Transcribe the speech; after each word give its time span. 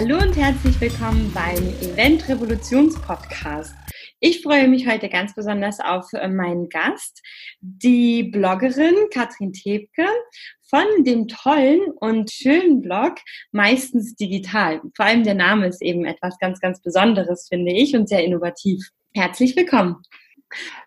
Hallo 0.00 0.16
und 0.18 0.36
herzlich 0.36 0.80
willkommen 0.80 1.32
beim 1.34 1.56
Event 1.80 2.28
Revolutions 2.28 2.94
Podcast. 3.02 3.74
Ich 4.20 4.42
freue 4.42 4.68
mich 4.68 4.86
heute 4.86 5.08
ganz 5.08 5.34
besonders 5.34 5.80
auf 5.80 6.12
äh, 6.12 6.28
meinen 6.28 6.68
Gast, 6.68 7.20
die 7.60 8.22
Bloggerin 8.22 8.94
Katrin 9.12 9.52
Tebke 9.52 10.06
von 10.70 10.84
dem 11.00 11.26
tollen 11.26 11.80
und 11.96 12.30
schönen 12.30 12.80
Blog 12.80 13.16
Meistens 13.50 14.14
Digital. 14.14 14.80
Vor 14.94 15.04
allem 15.04 15.24
der 15.24 15.34
Name 15.34 15.66
ist 15.66 15.82
eben 15.82 16.04
etwas 16.04 16.38
ganz, 16.38 16.60
ganz 16.60 16.80
Besonderes, 16.80 17.48
finde 17.48 17.72
ich, 17.72 17.96
und 17.96 18.08
sehr 18.08 18.24
innovativ. 18.24 18.90
Herzlich 19.14 19.56
willkommen. 19.56 19.96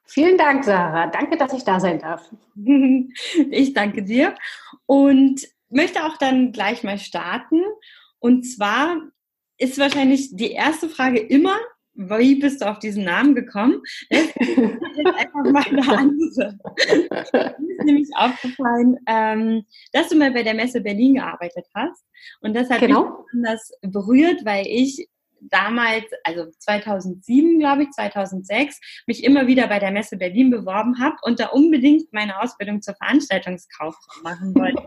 Vielen 0.06 0.38
Dank, 0.38 0.64
Sarah. 0.64 1.08
Danke, 1.08 1.36
dass 1.36 1.52
ich 1.52 1.66
da 1.66 1.82
sein 1.82 2.00
darf. 2.00 2.30
ich 3.52 3.74
danke 3.74 4.04
dir 4.04 4.36
und 4.86 5.42
möchte 5.68 6.06
auch 6.06 6.16
dann 6.16 6.54
gleich 6.54 6.84
mal 6.84 6.98
starten 6.98 7.62
und 8.22 8.44
zwar 8.44 9.02
ist 9.58 9.78
wahrscheinlich 9.78 10.36
die 10.36 10.52
erste 10.52 10.90
Frage 10.90 11.20
immer, 11.20 11.58
wie 11.94 12.36
bist 12.36 12.62
du 12.62 12.70
auf 12.70 12.80
diesen 12.80 13.04
Namen 13.04 13.36
gekommen? 13.36 13.82
Das 14.94 15.14
ist 15.14 15.20
einfach 15.20 15.52
mal 15.52 15.64
eine 15.66 15.98
andere. 15.98 16.58
Mir 17.60 17.76
ist 17.78 17.86
nämlich 17.86 18.10
aufgefallen, 18.16 18.98
ähm, 19.08 19.66
dass 19.94 20.10
du 20.10 20.18
mal 20.18 20.32
bei 20.32 20.44
der 20.44 20.54
Messe 20.54 20.82
Berlin 20.82 21.16
gearbeitet 21.16 21.66
hast. 21.74 22.04
Und 22.42 22.56
das 22.56 22.70
hat 22.70 22.82
genau. 22.82 23.04
mich 23.04 23.12
besonders 23.32 23.72
berührt, 23.82 24.46
weil 24.46 24.68
ich 24.68 25.08
damals, 25.42 26.06
also 26.24 26.52
2007, 26.60 27.60
glaube 27.60 27.84
ich, 27.84 27.92
2006, 27.92 28.80
mich 29.08 29.24
immer 29.24 29.48
wieder 29.48 29.68
bei 29.68 29.80
der 29.80 29.92
Messe 29.92 30.18
Berlin 30.18 30.50
beworben 30.50 31.00
habe 31.00 31.16
und 31.24 31.40
da 31.40 31.48
unbedingt 31.48 32.12
meine 32.14 32.42
Ausbildung 32.42 32.82
zur 32.82 32.96
Veranstaltungskauffrau 32.96 34.22
machen 34.24 34.54
wollte. 34.56 34.84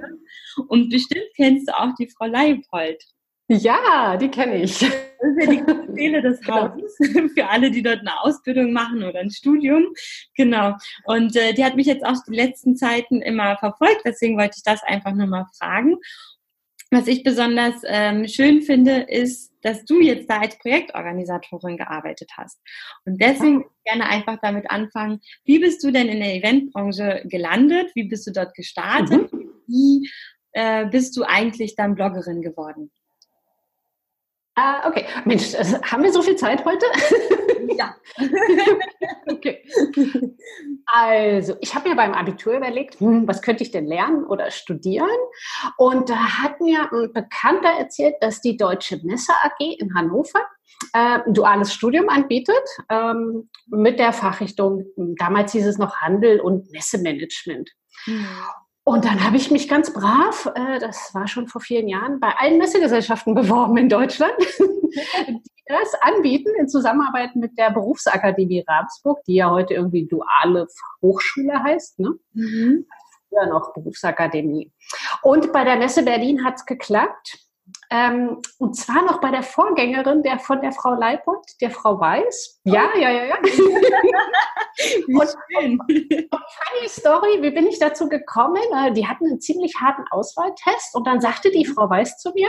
Und 0.69 0.91
bestimmt 0.91 1.27
kennst 1.35 1.69
du 1.69 1.77
auch 1.77 1.95
die 1.99 2.09
Frau 2.09 2.27
Leipold. 2.27 3.03
Ja, 3.49 4.17
die 4.17 4.31
kenne 4.31 4.63
ich. 4.63 4.79
Das 4.79 4.89
ist 4.89 5.43
ja 5.43 5.47
die 5.47 5.93
Seele 5.93 6.23
des 6.23 6.41
genau. 6.43 6.71
Hauses 6.71 6.97
für 7.35 7.47
alle, 7.47 7.71
die 7.71 7.83
dort 7.83 8.01
eine 8.01 8.21
Ausbildung 8.21 8.73
machen 8.73 9.03
oder 9.03 9.21
ein 9.21 9.31
Studium. 9.31 9.87
Genau. 10.35 10.75
Und 11.05 11.37
äh, 11.37 11.53
die 11.53 11.65
hat 11.65 11.77
mich 11.77 11.87
jetzt 11.87 12.05
auch 12.05 12.17
die 12.27 12.35
letzten 12.35 12.77
Zeiten 12.77 13.21
immer 13.21 13.57
verfolgt, 13.59 14.03
deswegen 14.05 14.39
wollte 14.39 14.55
ich 14.57 14.63
das 14.63 14.83
einfach 14.83 15.13
nur 15.13 15.27
mal 15.27 15.47
fragen. 15.59 15.97
Was 16.91 17.07
ich 17.09 17.25
besonders 17.25 17.75
ähm, 17.87 18.29
schön 18.29 18.63
finde, 18.63 19.01
ist, 19.09 19.53
dass 19.63 19.85
du 19.85 20.01
jetzt 20.01 20.31
da 20.31 20.41
als 20.41 20.57
Projektorganisatorin 20.59 21.77
gearbeitet 21.77 22.31
hast. 22.37 22.61
Und 23.05 23.21
deswegen 23.21 23.63
ja. 23.63 23.95
gerne 23.95 24.09
einfach 24.09 24.39
damit 24.41 24.71
anfangen, 24.71 25.21
wie 25.45 25.59
bist 25.59 25.83
du 25.83 25.91
denn 25.91 26.09
in 26.09 26.21
der 26.21 26.35
Eventbranche 26.35 27.23
gelandet? 27.25 27.91
Wie 27.95 28.05
bist 28.05 28.27
du 28.27 28.31
dort 28.31 28.55
gestartet? 28.55 29.33
Mhm. 29.33 29.51
Wie 29.67 30.11
äh, 30.53 30.87
bist 30.87 31.17
du 31.17 31.25
eigentlich 31.25 31.75
dann 31.75 31.97
Bloggerin 31.97 32.43
geworden? 32.43 32.93
Ah, 34.57 34.89
okay. 34.89 35.05
Mensch, 35.25 35.53
haben 35.55 36.05
wir 36.05 36.13
so 36.13 36.23
viel 36.23 36.37
Zeit 36.37 36.65
heute? 36.65 36.87
Ja. 37.77 37.95
okay. 39.27 39.65
Also, 40.87 41.57
ich 41.61 41.75
habe 41.75 41.89
mir 41.89 41.97
beim 41.97 42.13
Abitur 42.13 42.55
überlegt, 42.57 43.01
hm, 43.01 43.27
was 43.27 43.43
könnte 43.43 43.65
ich 43.65 43.73
denn 43.73 43.87
lernen 43.87 44.25
oder 44.25 44.51
studieren? 44.51 45.09
Und 45.77 46.09
da 46.09 46.43
hat 46.43 46.61
mir 46.61 46.93
ein 46.93 47.13
Bekannter 47.13 47.71
erzählt, 47.71 48.15
dass 48.21 48.41
die 48.41 48.57
Deutsche 48.57 49.01
Messe 49.03 49.33
AG 49.43 49.59
in 49.79 49.95
Hannover 49.95 50.41
äh, 50.93 51.21
ein 51.27 51.35
duales 51.35 51.73
Studium 51.73 52.09
anbietet 52.09 52.65
ähm, 52.91 53.51
mit 53.67 53.99
der 53.99 54.13
Fachrichtung, 54.13 54.85
damals 55.19 55.53
hieß 55.53 55.67
es 55.67 55.79
noch 55.79 55.97
Handel 55.97 56.41
und 56.41 56.71
Messemanagement. 56.71 57.71
Mhm. 58.07 58.27
Und 58.87 59.07
dann 59.07 59.25
habe 59.25 59.39
ich 59.39 59.51
mich 59.51 59.67
ganz 59.67 59.93
brav, 59.95 60.53
äh, 60.55 60.79
das 60.79 61.15
war 61.15 61.27
schon 61.27 61.49
vor 61.49 61.63
vielen 61.63 61.89
Jahren, 61.89 62.21
bei 62.21 62.35
allen 62.37 62.59
Messegesellschaften 62.59 63.35
beworben 63.35 63.77
in 63.79 63.89
Deutschland, 63.89 64.35
die 65.29 65.43
das 65.67 65.95
anbieten 66.03 66.51
in 66.59 66.69
Zusammenarbeit 66.69 67.35
mit 67.35 67.59
der 67.59 67.71
Berufsakademie 67.71 68.65
Ravensburg, 68.69 69.25
die 69.25 69.37
ja 69.37 69.51
heute 69.51 69.73
irgendwie 69.73 70.07
duale 70.07 70.67
Hochschule 71.01 71.63
heißt. 71.63 71.99
Ne? 72.01 72.11
Mhm. 72.35 72.87
Ja, 73.31 73.47
noch 73.47 73.73
Berufsakademie. 73.73 74.71
Und 75.23 75.53
bei 75.53 75.65
der 75.65 75.77
Messe 75.77 76.05
Berlin 76.05 76.45
hat 76.45 76.57
es 76.57 76.67
geklappt. 76.67 77.39
Ähm, 77.91 78.41
und 78.59 78.75
zwar 78.77 79.03
noch 79.03 79.21
bei 79.21 79.31
der 79.31 79.43
Vorgängerin 79.43 80.23
der 80.23 80.39
von 80.39 80.61
der 80.61 80.73
Frau 80.73 80.95
Leipold, 80.95 81.45
der 81.61 81.71
Frau 81.71 82.01
Weiß. 82.01 82.61
Ja, 82.65 82.89
oh. 82.95 82.99
ja, 82.99 83.11
ja, 83.11 83.25
ja. 83.25 83.37
und, 85.09 85.29
funny 85.89 86.89
Story, 86.89 87.43
wie 87.43 87.51
bin 87.51 87.67
ich 87.67 87.79
dazu 87.79 88.09
gekommen? 88.09 88.63
Äh, 88.75 88.93
die 88.93 89.07
hatten 89.07 89.27
einen 89.27 89.41
ziemlich 89.41 89.75
harten 89.81 90.05
Auswahltest 90.11 90.95
und 90.95 91.07
dann 91.07 91.21
sagte 91.21 91.51
die 91.51 91.67
Frau 91.67 91.89
Weiß 91.89 92.19
zu 92.19 92.33
mir, 92.35 92.49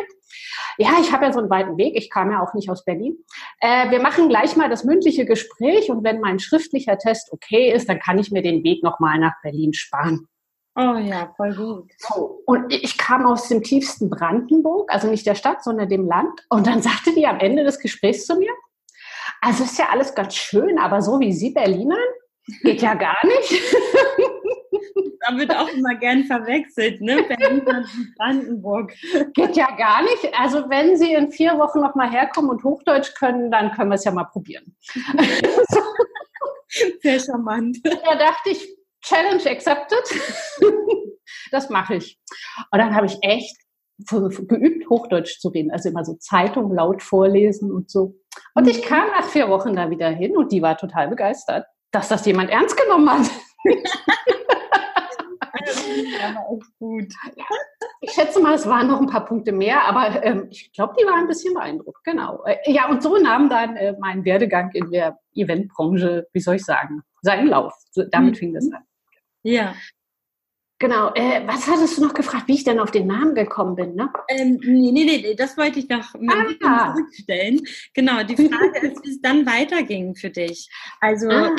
ja, 0.77 0.89
ich 0.99 1.11
habe 1.11 1.25
ja 1.25 1.33
so 1.33 1.39
einen 1.39 1.49
weiten 1.49 1.77
Weg, 1.77 1.95
ich 1.95 2.09
kam 2.09 2.31
ja 2.31 2.41
auch 2.41 2.53
nicht 2.53 2.69
aus 2.69 2.83
Berlin. 2.83 3.17
Äh, 3.59 3.91
wir 3.91 4.01
machen 4.01 4.29
gleich 4.29 4.55
mal 4.55 4.69
das 4.69 4.83
mündliche 4.83 5.25
Gespräch 5.25 5.89
und 5.89 6.03
wenn 6.03 6.19
mein 6.19 6.39
schriftlicher 6.39 6.97
Test 6.97 7.31
okay 7.31 7.71
ist, 7.71 7.87
dann 7.89 7.99
kann 7.99 8.17
ich 8.19 8.31
mir 8.31 8.41
den 8.41 8.63
Weg 8.63 8.83
nochmal 8.83 9.19
nach 9.19 9.33
Berlin 9.41 9.73
sparen. 9.73 10.27
Oh 10.77 10.97
ja, 10.97 11.33
voll 11.37 11.55
gut. 11.55 11.91
So, 11.97 12.41
und 12.45 12.71
ich 12.73 12.97
kam 12.97 13.25
aus 13.25 13.47
dem 13.47 13.63
tiefsten 13.63 14.09
Brandenburg, 14.09 14.91
also 14.91 15.07
nicht 15.07 15.25
der 15.25 15.35
Stadt, 15.35 15.63
sondern 15.63 15.87
dem 15.87 16.05
Land. 16.05 16.45
Und 16.49 16.67
dann 16.67 16.81
sagte 16.83 17.13
die 17.13 17.25
am 17.25 17.39
Ende 17.39 17.63
des 17.63 17.79
Gesprächs 17.79 18.25
zu 18.25 18.35
mir, 18.35 18.51
also 19.41 19.63
ist 19.63 19.79
ja 19.79 19.89
alles 19.91 20.13
ganz 20.15 20.35
schön, 20.35 20.77
aber 20.77 21.01
so 21.01 21.19
wie 21.19 21.31
Sie 21.31 21.51
Berliner, 21.51 21.97
geht 22.63 22.81
ja 22.81 22.93
gar 22.93 23.17
nicht. 23.25 23.53
Da 25.27 25.35
wird 25.37 25.55
auch 25.55 25.67
immer 25.69 25.95
gern 25.95 26.23
verwechselt, 26.25 27.01
ne? 27.01 27.23
Berlin 27.27 27.65
und 27.65 28.15
Brandenburg. 28.15 28.93
Geht 29.33 29.55
ja 29.55 29.75
gar 29.75 30.03
nicht. 30.03 30.31
Also 30.37 30.69
wenn 30.69 30.97
Sie 30.97 31.13
in 31.13 31.31
vier 31.31 31.57
Wochen 31.57 31.79
nochmal 31.79 32.11
herkommen 32.11 32.51
und 32.51 32.63
Hochdeutsch 32.63 33.15
können, 33.15 33.49
dann 33.49 33.71
können 33.71 33.89
wir 33.89 33.95
es 33.95 34.03
ja 34.03 34.11
mal 34.11 34.25
probieren. 34.25 34.75
Sehr 37.01 37.19
charmant. 37.19 37.79
Da 37.83 38.15
dachte 38.15 38.51
ich, 38.51 38.77
Challenge 39.05 39.49
accepted. 39.49 40.03
das 41.51 41.69
mache 41.69 41.95
ich. 41.95 42.19
Und 42.71 42.79
dann 42.79 42.95
habe 42.95 43.05
ich 43.05 43.17
echt 43.21 43.55
geübt, 44.09 44.89
Hochdeutsch 44.89 45.39
zu 45.39 45.49
reden. 45.49 45.71
Also 45.71 45.89
immer 45.89 46.03
so 46.03 46.15
Zeitung 46.15 46.73
laut 46.73 47.01
vorlesen 47.01 47.71
und 47.71 47.89
so. 47.89 48.15
Und 48.53 48.67
ich 48.67 48.81
kam 48.81 49.07
nach 49.09 49.25
vier 49.25 49.49
Wochen 49.49 49.75
da 49.75 49.89
wieder 49.89 50.09
hin 50.09 50.35
und 50.35 50.51
die 50.51 50.61
war 50.61 50.77
total 50.77 51.07
begeistert, 51.07 51.65
dass 51.91 52.09
das 52.09 52.25
jemand 52.25 52.49
ernst 52.49 52.77
genommen 52.77 53.09
hat. 53.09 53.29
Gut. 56.79 57.13
Ich 58.01 58.11
schätze 58.11 58.39
mal, 58.41 58.53
es 58.53 58.67
waren 58.67 58.87
noch 58.87 58.99
ein 58.99 59.07
paar 59.07 59.25
Punkte 59.25 59.51
mehr, 59.51 59.87
aber 59.87 60.23
ähm, 60.23 60.47
ich 60.49 60.71
glaube, 60.73 60.95
die 60.99 61.05
waren 61.05 61.21
ein 61.21 61.27
bisschen 61.27 61.53
beeindruckt. 61.53 62.03
Genau. 62.03 62.43
Äh, 62.45 62.71
ja, 62.71 62.89
und 62.89 63.01
so 63.01 63.17
nahm 63.17 63.49
dann 63.49 63.75
äh, 63.75 63.95
mein 63.99 64.25
Werdegang 64.25 64.71
in 64.73 64.91
der 64.91 65.17
Eventbranche, 65.33 66.27
wie 66.33 66.39
soll 66.39 66.55
ich 66.55 66.65
sagen, 66.65 67.01
seinen 67.21 67.47
Lauf. 67.47 67.73
So, 67.91 68.03
damit 68.03 68.35
mhm. 68.35 68.39
fing 68.39 68.53
das 68.53 68.69
an. 68.71 68.83
Ja. 69.45 69.75
Genau. 70.79 71.13
Äh, 71.13 71.47
was 71.47 71.67
hattest 71.67 71.97
du 71.97 72.01
noch 72.01 72.13
gefragt, 72.13 72.47
wie 72.47 72.55
ich 72.55 72.63
denn 72.63 72.79
auf 72.79 72.91
den 72.91 73.07
Namen 73.07 73.35
gekommen 73.35 73.75
bin? 73.75 73.95
Ne? 73.95 74.11
Ähm, 74.27 74.59
nee, 74.61 74.91
nee, 74.91 75.05
nee, 75.05 75.35
das 75.35 75.55
wollte 75.55 75.79
ich 75.79 75.87
noch 75.87 76.13
ah. 76.63 76.93
zurückstellen. 76.93 77.61
Genau, 77.93 78.23
die 78.23 78.35
Frage 78.49 78.87
ist, 78.87 79.03
wie 79.05 79.11
es 79.11 79.21
dann 79.21 79.45
weiterging 79.45 80.15
für 80.15 80.29
dich. 80.29 80.67
Also, 80.99 81.29
ah. 81.29 81.55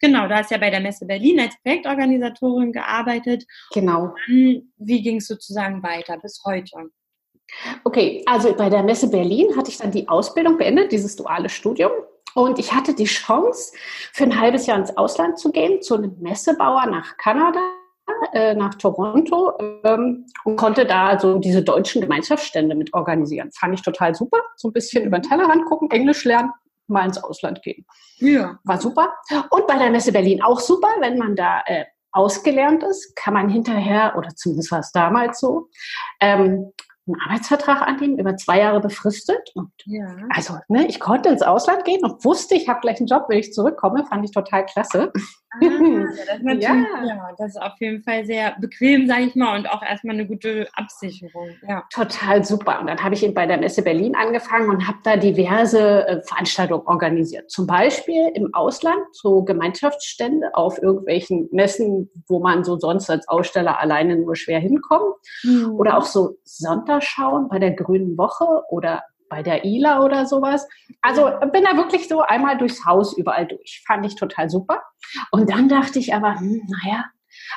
genau, 0.00 0.28
du 0.28 0.34
hast 0.36 0.50
ja 0.50 0.58
bei 0.58 0.70
der 0.70 0.80
Messe 0.80 1.06
Berlin 1.06 1.40
als 1.40 1.54
Projektorganisatorin 1.62 2.72
gearbeitet. 2.72 3.46
Genau. 3.72 4.14
Dann, 4.26 4.72
wie 4.76 5.02
ging 5.02 5.18
es 5.18 5.28
sozusagen 5.28 5.82
weiter 5.82 6.18
bis 6.18 6.42
heute? 6.44 6.90
Okay, 7.84 8.22
also 8.26 8.54
bei 8.54 8.68
der 8.68 8.82
Messe 8.82 9.08
Berlin 9.08 9.56
hatte 9.56 9.70
ich 9.70 9.78
dann 9.78 9.90
die 9.90 10.08
Ausbildung 10.08 10.58
beendet, 10.58 10.92
dieses 10.92 11.16
duale 11.16 11.48
Studium. 11.48 11.92
Und 12.34 12.58
ich 12.58 12.72
hatte 12.72 12.94
die 12.94 13.04
Chance, 13.04 13.72
für 14.12 14.24
ein 14.24 14.40
halbes 14.40 14.66
Jahr 14.66 14.78
ins 14.78 14.96
Ausland 14.96 15.38
zu 15.38 15.50
gehen, 15.50 15.82
zu 15.82 15.96
einem 15.96 16.16
Messebauer 16.20 16.86
nach 16.86 17.16
Kanada, 17.16 17.60
äh, 18.32 18.54
nach 18.54 18.74
Toronto 18.74 19.52
ähm, 19.84 20.26
und 20.44 20.56
konnte 20.56 20.84
da 20.84 21.08
also 21.08 21.38
diese 21.38 21.62
deutschen 21.62 22.02
Gemeinschaftsstände 22.02 22.74
mit 22.74 22.92
organisieren. 22.92 23.50
Fand 23.52 23.74
ich 23.74 23.82
total 23.82 24.14
super. 24.14 24.38
So 24.56 24.68
ein 24.68 24.72
bisschen 24.72 25.04
über 25.04 25.18
den 25.18 25.28
Tellerrand 25.28 25.64
gucken, 25.66 25.90
Englisch 25.90 26.24
lernen, 26.24 26.52
mal 26.86 27.06
ins 27.06 27.22
Ausland 27.22 27.62
gehen. 27.62 27.86
Ja. 28.18 28.58
War 28.64 28.80
super. 28.80 29.14
Und 29.50 29.66
bei 29.66 29.78
der 29.78 29.90
Messe 29.90 30.12
Berlin 30.12 30.42
auch 30.42 30.60
super, 30.60 30.88
wenn 31.00 31.18
man 31.18 31.36
da 31.36 31.62
äh, 31.66 31.84
ausgelernt 32.12 32.82
ist, 32.82 33.14
kann 33.16 33.34
man 33.34 33.48
hinterher, 33.48 34.14
oder 34.16 34.30
zumindest 34.34 34.72
war 34.72 34.80
es 34.80 34.92
damals 34.92 35.40
so, 35.40 35.68
ähm, 36.20 36.72
einen 37.06 37.20
Arbeitsvertrag 37.20 37.82
annehmen, 37.82 38.18
über 38.18 38.36
zwei 38.36 38.58
Jahre 38.58 38.80
befristet. 38.80 39.50
Und 39.54 39.72
ja. 39.86 40.16
also, 40.30 40.58
ne, 40.68 40.86
ich 40.86 41.00
konnte 41.00 41.28
ins 41.28 41.42
Ausland 41.42 41.84
gehen 41.84 42.04
und 42.04 42.24
wusste, 42.24 42.54
ich 42.54 42.68
habe 42.68 42.80
gleich 42.80 42.98
einen 42.98 43.06
Job, 43.06 43.24
wenn 43.28 43.38
ich 43.38 43.52
zurückkomme, 43.52 44.04
fand 44.06 44.24
ich 44.24 44.32
total 44.32 44.66
klasse. 44.66 45.12
Ah, 45.52 45.58
das, 45.60 46.40
ja. 46.62 46.74
ja. 47.04 47.34
das 47.36 47.48
ist 47.48 47.60
auf 47.60 47.72
jeden 47.80 48.02
Fall 48.02 48.24
sehr 48.24 48.54
bequem, 48.60 49.08
sage 49.08 49.22
ich 49.22 49.34
mal, 49.34 49.58
und 49.58 49.68
auch 49.68 49.82
erstmal 49.82 50.14
eine 50.14 50.26
gute 50.26 50.68
Absicherung. 50.74 51.50
Ja. 51.66 51.84
Total 51.92 52.44
super. 52.44 52.80
Und 52.80 52.86
dann 52.86 53.02
habe 53.02 53.14
ich 53.14 53.34
bei 53.34 53.46
der 53.46 53.58
Messe 53.58 53.82
Berlin 53.82 54.14
angefangen 54.14 54.70
und 54.70 54.86
habe 54.86 54.98
da 55.02 55.16
diverse 55.16 56.06
äh, 56.06 56.22
Veranstaltungen 56.22 56.86
organisiert. 56.86 57.50
Zum 57.50 57.66
Beispiel 57.66 58.30
im 58.34 58.54
Ausland, 58.54 59.00
so 59.12 59.42
Gemeinschaftsstände 59.42 60.54
auf 60.54 60.80
irgendwelchen 60.80 61.48
Messen, 61.50 62.10
wo 62.28 62.38
man 62.40 62.62
so 62.62 62.78
sonst 62.78 63.10
als 63.10 63.26
Aussteller 63.28 63.78
alleine 63.80 64.16
nur 64.16 64.36
schwer 64.36 64.60
hinkommt. 64.60 65.14
Mhm. 65.42 65.74
Oder 65.74 65.98
auch 65.98 66.04
so 66.04 66.36
Sonntagsschauen 66.44 67.48
bei 67.48 67.58
der 67.58 67.72
Grünen 67.72 68.16
Woche 68.16 68.46
oder 68.68 69.02
bei 69.30 69.42
der 69.42 69.64
ILA 69.64 70.04
oder 70.04 70.26
sowas. 70.26 70.68
Also 71.00 71.30
bin 71.52 71.64
da 71.64 71.76
wirklich 71.76 72.08
so 72.08 72.20
einmal 72.20 72.58
durchs 72.58 72.84
Haus 72.84 73.16
überall 73.16 73.46
durch. 73.46 73.82
Fand 73.86 74.04
ich 74.04 74.16
total 74.16 74.50
super. 74.50 74.82
Und 75.30 75.48
dann 75.48 75.68
dachte 75.68 75.98
ich 75.98 76.12
aber, 76.12 76.38
hm, 76.38 76.68
naja, 76.68 77.06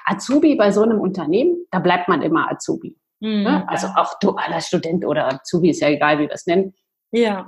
Azubi 0.06 0.56
bei 0.56 0.72
so 0.72 0.84
einem 0.84 1.02
Unternehmen, 1.02 1.66
da 1.72 1.80
bleibt 1.80 2.08
man 2.08 2.22
immer 2.22 2.50
Azubi. 2.50 2.98
Mhm. 3.20 3.44
Ne? 3.44 3.66
Also 3.68 3.88
auch 3.96 4.18
dualer 4.20 4.62
Student 4.62 5.06
oder 5.06 5.28
Azubi 5.28 5.72
ist 5.72 5.82
ja 5.82 5.90
egal, 5.90 6.20
wie 6.20 6.28
wir 6.28 6.32
es 6.32 6.46
nennen. 6.46 6.74
Ja. 7.12 7.46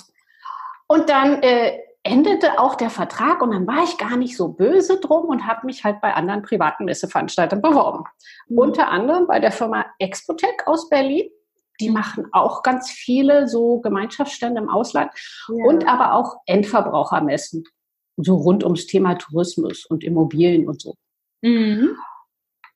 Und 0.87 1.09
dann 1.09 1.41
äh, 1.41 1.79
endete 2.03 2.59
auch 2.59 2.75
der 2.75 2.89
Vertrag 2.89 3.41
und 3.41 3.51
dann 3.51 3.65
war 3.65 3.83
ich 3.83 3.97
gar 3.97 4.15
nicht 4.15 4.37
so 4.37 4.49
böse 4.49 4.99
drum 4.99 5.25
und 5.25 5.47
habe 5.47 5.65
mich 5.65 5.83
halt 5.83 6.01
bei 6.01 6.13
anderen 6.13 6.43
privaten 6.43 6.85
Messeveranstaltern 6.85 7.61
beworben. 7.61 8.03
Mhm. 8.47 8.57
Unter 8.57 8.89
anderem 8.89 9.27
bei 9.27 9.39
der 9.39 9.51
Firma 9.51 9.85
Expotec 9.99 10.67
aus 10.67 10.89
Berlin. 10.89 11.29
Die 11.79 11.89
machen 11.89 12.27
auch 12.31 12.63
ganz 12.63 12.89
viele 12.89 13.47
so 13.47 13.79
Gemeinschaftsstände 13.79 14.61
im 14.61 14.69
Ausland 14.69 15.11
ja. 15.49 15.65
und 15.65 15.87
aber 15.87 16.13
auch 16.13 16.37
Endverbrauchermessen. 16.45 17.63
So 18.17 18.35
rund 18.35 18.63
ums 18.63 18.85
Thema 18.87 19.15
Tourismus 19.15 19.85
und 19.85 20.03
Immobilien 20.03 20.67
und 20.67 20.81
so. 20.81 20.95
Mhm. 21.41 21.97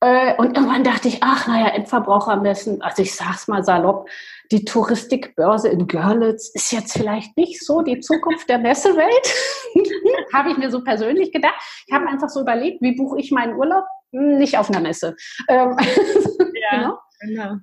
Äh, 0.02 0.36
und 0.38 0.56
irgendwann 0.56 0.84
dachte 0.84 1.10
ich, 1.10 1.20
ach, 1.22 1.48
naja, 1.48 1.68
Endverbrauchermessen, 1.70 2.82
also 2.82 3.02
ich 3.02 3.14
sag's 3.14 3.48
mal 3.50 3.64
salopp, 3.64 4.10
die 4.52 4.64
Touristikbörse 4.64 5.68
in 5.68 5.88
Görlitz 5.88 6.50
ist 6.54 6.72
jetzt 6.72 6.94
vielleicht 6.94 7.36
nicht 7.36 7.64
so 7.64 7.82
die 7.82 8.00
Zukunft 8.00 8.50
der 8.50 8.60
Messewelt. 8.60 9.34
habe 10.34 10.52
ich 10.52 10.58
mir 10.58 10.72
so 10.72 10.84
persönlich 10.84 11.32
gedacht. 11.32 11.56
Ich 11.86 11.94
habe 11.94 12.08
einfach 12.08 12.30
so 12.30 12.42
überlegt, 12.42 12.82
wie 12.82 12.96
buche 12.96 13.20
ich 13.20 13.32
meinen 13.32 13.56
Urlaub? 13.56 13.84
Hm, 14.12 14.38
nicht 14.38 14.58
auf 14.58 14.70
einer 14.70 14.80
Messe. 14.80 15.16
Ähm, 15.50 15.76
ja, 16.72 16.78
genau. 16.78 17.00
genau. 17.20 17.56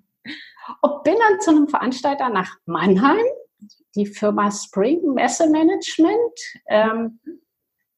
Und 0.80 1.02
bin 1.04 1.14
dann 1.14 1.40
zu 1.40 1.50
einem 1.50 1.68
Veranstalter 1.68 2.28
nach 2.28 2.56
Mannheim, 2.66 3.24
die 3.94 4.06
Firma 4.06 4.50
Spring 4.50 5.14
Messe 5.14 5.48
Management. 5.48 6.38
Ähm, 6.68 7.20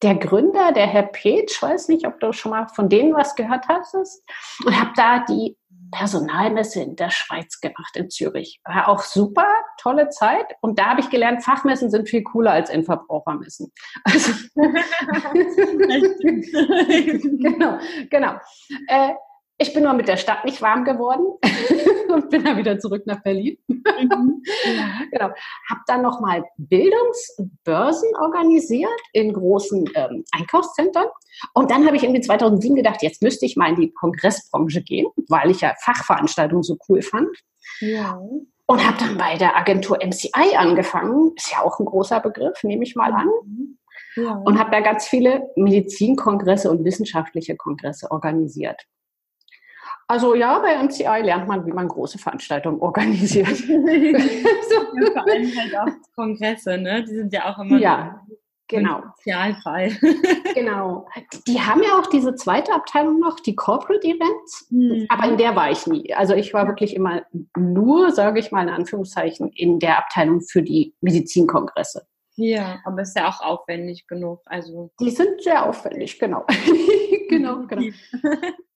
der 0.03 0.15
Gründer, 0.15 0.73
der 0.73 0.87
Herr 0.87 1.03
Petsch, 1.05 1.61
weiß 1.61 1.89
nicht, 1.89 2.07
ob 2.07 2.21
du 2.21 2.33
schon 2.33 2.53
mal 2.53 2.69
von 2.69 2.89
denen 2.89 3.15
was 3.15 3.35
gehört 3.35 3.67
hast, 3.69 3.95
und 4.65 4.81
habe 4.81 4.93
da 4.95 5.25
die 5.25 5.57
Personalmesse 5.91 6.83
in 6.83 6.97
der 6.97 7.11
Schweiz 7.11 7.61
gemacht, 7.61 7.97
in 7.97 8.11
Zürich. 8.11 8.61
War 8.65 8.89
auch 8.89 9.03
super, 9.03 9.47
tolle 9.81 10.11
Zeit. 10.11 10.47
Und 10.61 10.79
da 10.79 10.91
habe 10.91 11.01
ich 11.01 11.11
gelernt, 11.11 11.43
Fachmessen 11.43 11.91
sind 11.91 12.09
viel 12.09 12.23
cooler 12.23 12.53
als 12.53 12.71
Endverbrauchermessen. 12.71 13.73
Also, 14.05 14.33
genau, 17.39 17.79
genau. 18.11 18.35
Äh, 18.89 19.15
ich 19.59 19.75
bin 19.75 19.83
nur 19.83 19.93
mit 19.93 20.07
der 20.07 20.17
Stadt 20.17 20.45
nicht 20.45 20.63
warm 20.63 20.85
geworden 20.85 21.27
und 22.13 22.31
bin 22.31 22.45
dann 22.45 22.57
wieder 22.57 22.79
zurück 22.79 23.03
nach 23.07 23.23
Berlin. 23.23 23.59
Mhm. 23.67 24.43
genau. 25.11 25.31
Habe 25.69 25.81
dann 25.87 26.03
nochmal 26.03 26.45
Bildungsbörsen 26.57 28.09
organisiert 28.21 28.89
in 29.13 29.33
großen 29.33 29.91
ähm, 29.95 30.25
Einkaufszentren. 30.33 31.07
Und 31.55 31.73
dann 31.73 31.87
habe 31.87 31.97
ich 31.97 32.05
irgendwie 32.05 32.21
2007 32.21 32.77
gedacht, 32.77 33.03
jetzt 33.03 33.21
müsste 33.21 33.47
ich 33.47 33.57
mal 33.57 33.71
in 33.71 33.81
die 33.81 33.93
Kongressbranche 33.93 34.83
gehen, 34.83 35.09
weil 35.29 35.51
ich 35.51 35.61
ja 35.61 35.75
Fachveranstaltungen 35.81 36.63
so 36.63 36.77
cool 36.89 37.03
fand. 37.03 37.37
Ja. 37.81 38.21
Und 38.67 38.87
habe 38.87 38.99
dann 38.99 39.19
bei 39.19 39.37
der 39.37 39.57
Agentur 39.57 39.99
MCI 40.05 40.57
angefangen. 40.57 41.33
Ist 41.37 41.51
ja 41.51 41.63
auch 41.63 41.81
ein 41.81 41.87
großer 41.87 42.21
Begriff, 42.21 42.63
nehme 42.63 42.85
ich 42.85 42.95
mal 42.95 43.13
an. 43.13 43.29
Ja. 44.15 44.35
Und 44.45 44.59
habe 44.59 44.71
da 44.71 44.81
ganz 44.81 45.07
viele 45.07 45.51
Medizinkongresse 45.57 46.71
und 46.71 46.85
wissenschaftliche 46.85 47.57
Kongresse 47.57 48.11
organisiert. 48.11 48.87
Also 50.11 50.35
ja, 50.35 50.59
bei 50.59 50.83
MCI 50.83 51.21
lernt 51.23 51.47
man, 51.47 51.67
wie 51.67 51.73
man 51.73 51.87
große 51.87 52.19
Veranstaltungen 52.19 52.81
organisiert. 52.81 53.55
so. 53.57 53.73
ja, 53.73 55.13
vor 55.13 55.29
allem 55.29 55.53
halt 55.55 55.77
auch 55.79 55.95
Kongresse, 56.17 56.79
ne? 56.79 57.05
Die 57.05 57.15
sind 57.15 57.33
ja 57.35 57.53
auch 57.53 57.59
immer 57.59 57.79
ja, 57.79 58.19
genau. 58.69 59.03
Spezialfall. 59.21 59.91
genau. 60.55 61.07
Die, 61.47 61.61
haben 61.61 61.83
ja 61.83 61.99
auch 61.99 62.07
diese 62.07 62.35
zweite 62.35 62.73
Abteilung 62.73 63.21
noch, 63.21 63.39
die 63.41 63.55
Corporate 63.55 64.07
Events. 64.07 64.69
Mhm. 64.71 65.07
Aber 65.11 65.29
in 65.29 65.37
der 65.37 65.55
war 65.55 65.71
ich 65.71 65.87
nie. 65.87 66.15
Also 66.15 66.33
ich 66.33 66.55
war 66.55 66.67
wirklich 66.67 66.97
immer 66.97 67.23
nur, 67.55 68.11
sage 68.11 68.41
ich 68.41 68.51
mal 68.51 68.63
in 68.63 68.71
Anführungszeichen, 68.71 69.51
in 69.51 69.79
der 69.79 69.99
Abteilung 69.99 70.41
für 70.41 70.63
die 70.63 70.95
Medizinkongresse. 71.03 72.07
Ja, 72.39 72.79
aber 72.85 73.03
ist 73.03 73.17
ja 73.17 73.29
auch 73.29 73.41
aufwendig 73.41 74.07
genug. 74.07 74.43
Also 74.47 74.93
die 75.01 75.11
sind 75.11 75.43
sehr 75.43 75.67
aufwendig, 75.67 76.21
genau. 76.21 76.47
genau, 77.29 77.67
genau. 77.67 77.91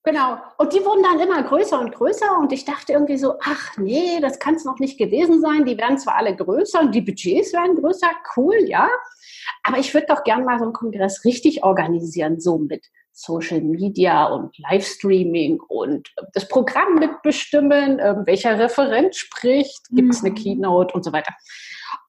Genau. 0.05 0.37
Und 0.59 0.73
die 0.73 0.85
wurden 0.85 1.05
dann 1.05 1.21
immer 1.21 1.41
größer 1.45 1.79
und 1.79 1.95
größer 1.95 2.37
und 2.41 2.53
ich 2.53 2.65
dachte 2.65 2.93
irgendwie 2.93 3.17
so, 3.17 3.35
ach 3.41 3.77
nee, 3.79 4.19
das 4.21 4.41
kann 4.41 4.57
es 4.57 4.65
noch 4.65 4.81
nicht 4.81 4.99
gewesen 4.99 5.41
sein. 5.41 5.65
Die 5.65 5.79
werden 5.79 5.97
zwar 5.97 6.17
alle 6.17 6.35
größer 6.35 6.81
und 6.81 6.93
die 6.93 7.03
Budgets 7.03 7.53
werden 7.53 7.77
größer, 7.77 8.11
cool, 8.37 8.57
ja. 8.67 8.89
Aber 9.63 9.79
ich 9.79 9.95
würde 9.95 10.09
doch 10.09 10.25
gern 10.25 10.45
mal 10.45 10.59
so 10.59 10.65
einen 10.65 10.73
Kongress 10.73 11.25
richtig 11.25 11.63
organisieren, 11.63 12.41
so 12.41 12.59
mit 12.59 12.85
Social 13.13 13.61
Media 13.61 14.27
und 14.27 14.59
Livestreaming 14.59 15.61
und 15.61 16.09
das 16.33 16.49
Programm 16.49 16.95
mitbestimmen, 16.95 18.01
ähm, 18.01 18.23
welcher 18.27 18.59
Referent 18.59 19.15
spricht, 19.15 19.89
gibt 19.91 20.13
es 20.13 20.25
eine 20.25 20.31
mhm. 20.31 20.35
Keynote 20.35 20.95
und 20.95 21.05
so 21.05 21.13
weiter. 21.13 21.33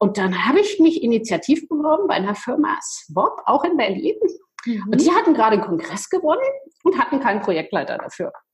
Und 0.03 0.17
dann 0.17 0.45
habe 0.45 0.59
ich 0.59 0.81
mich 0.81 1.01
initiativ 1.01 1.69
beworben 1.69 2.09
bei 2.09 2.15
einer 2.15 2.35
Firma 2.35 2.77
Swap, 2.81 3.41
auch 3.45 3.63
in 3.63 3.77
Berlin. 3.77 4.17
Mhm. 4.65 4.89
Und 4.91 4.99
die 4.99 5.09
hatten 5.09 5.33
gerade 5.33 5.53
einen 5.53 5.61
Kongress 5.61 6.09
gewonnen 6.09 6.43
und 6.83 6.99
hatten 6.99 7.21
keinen 7.21 7.39
Projektleiter 7.39 7.97
dafür. 7.97 8.33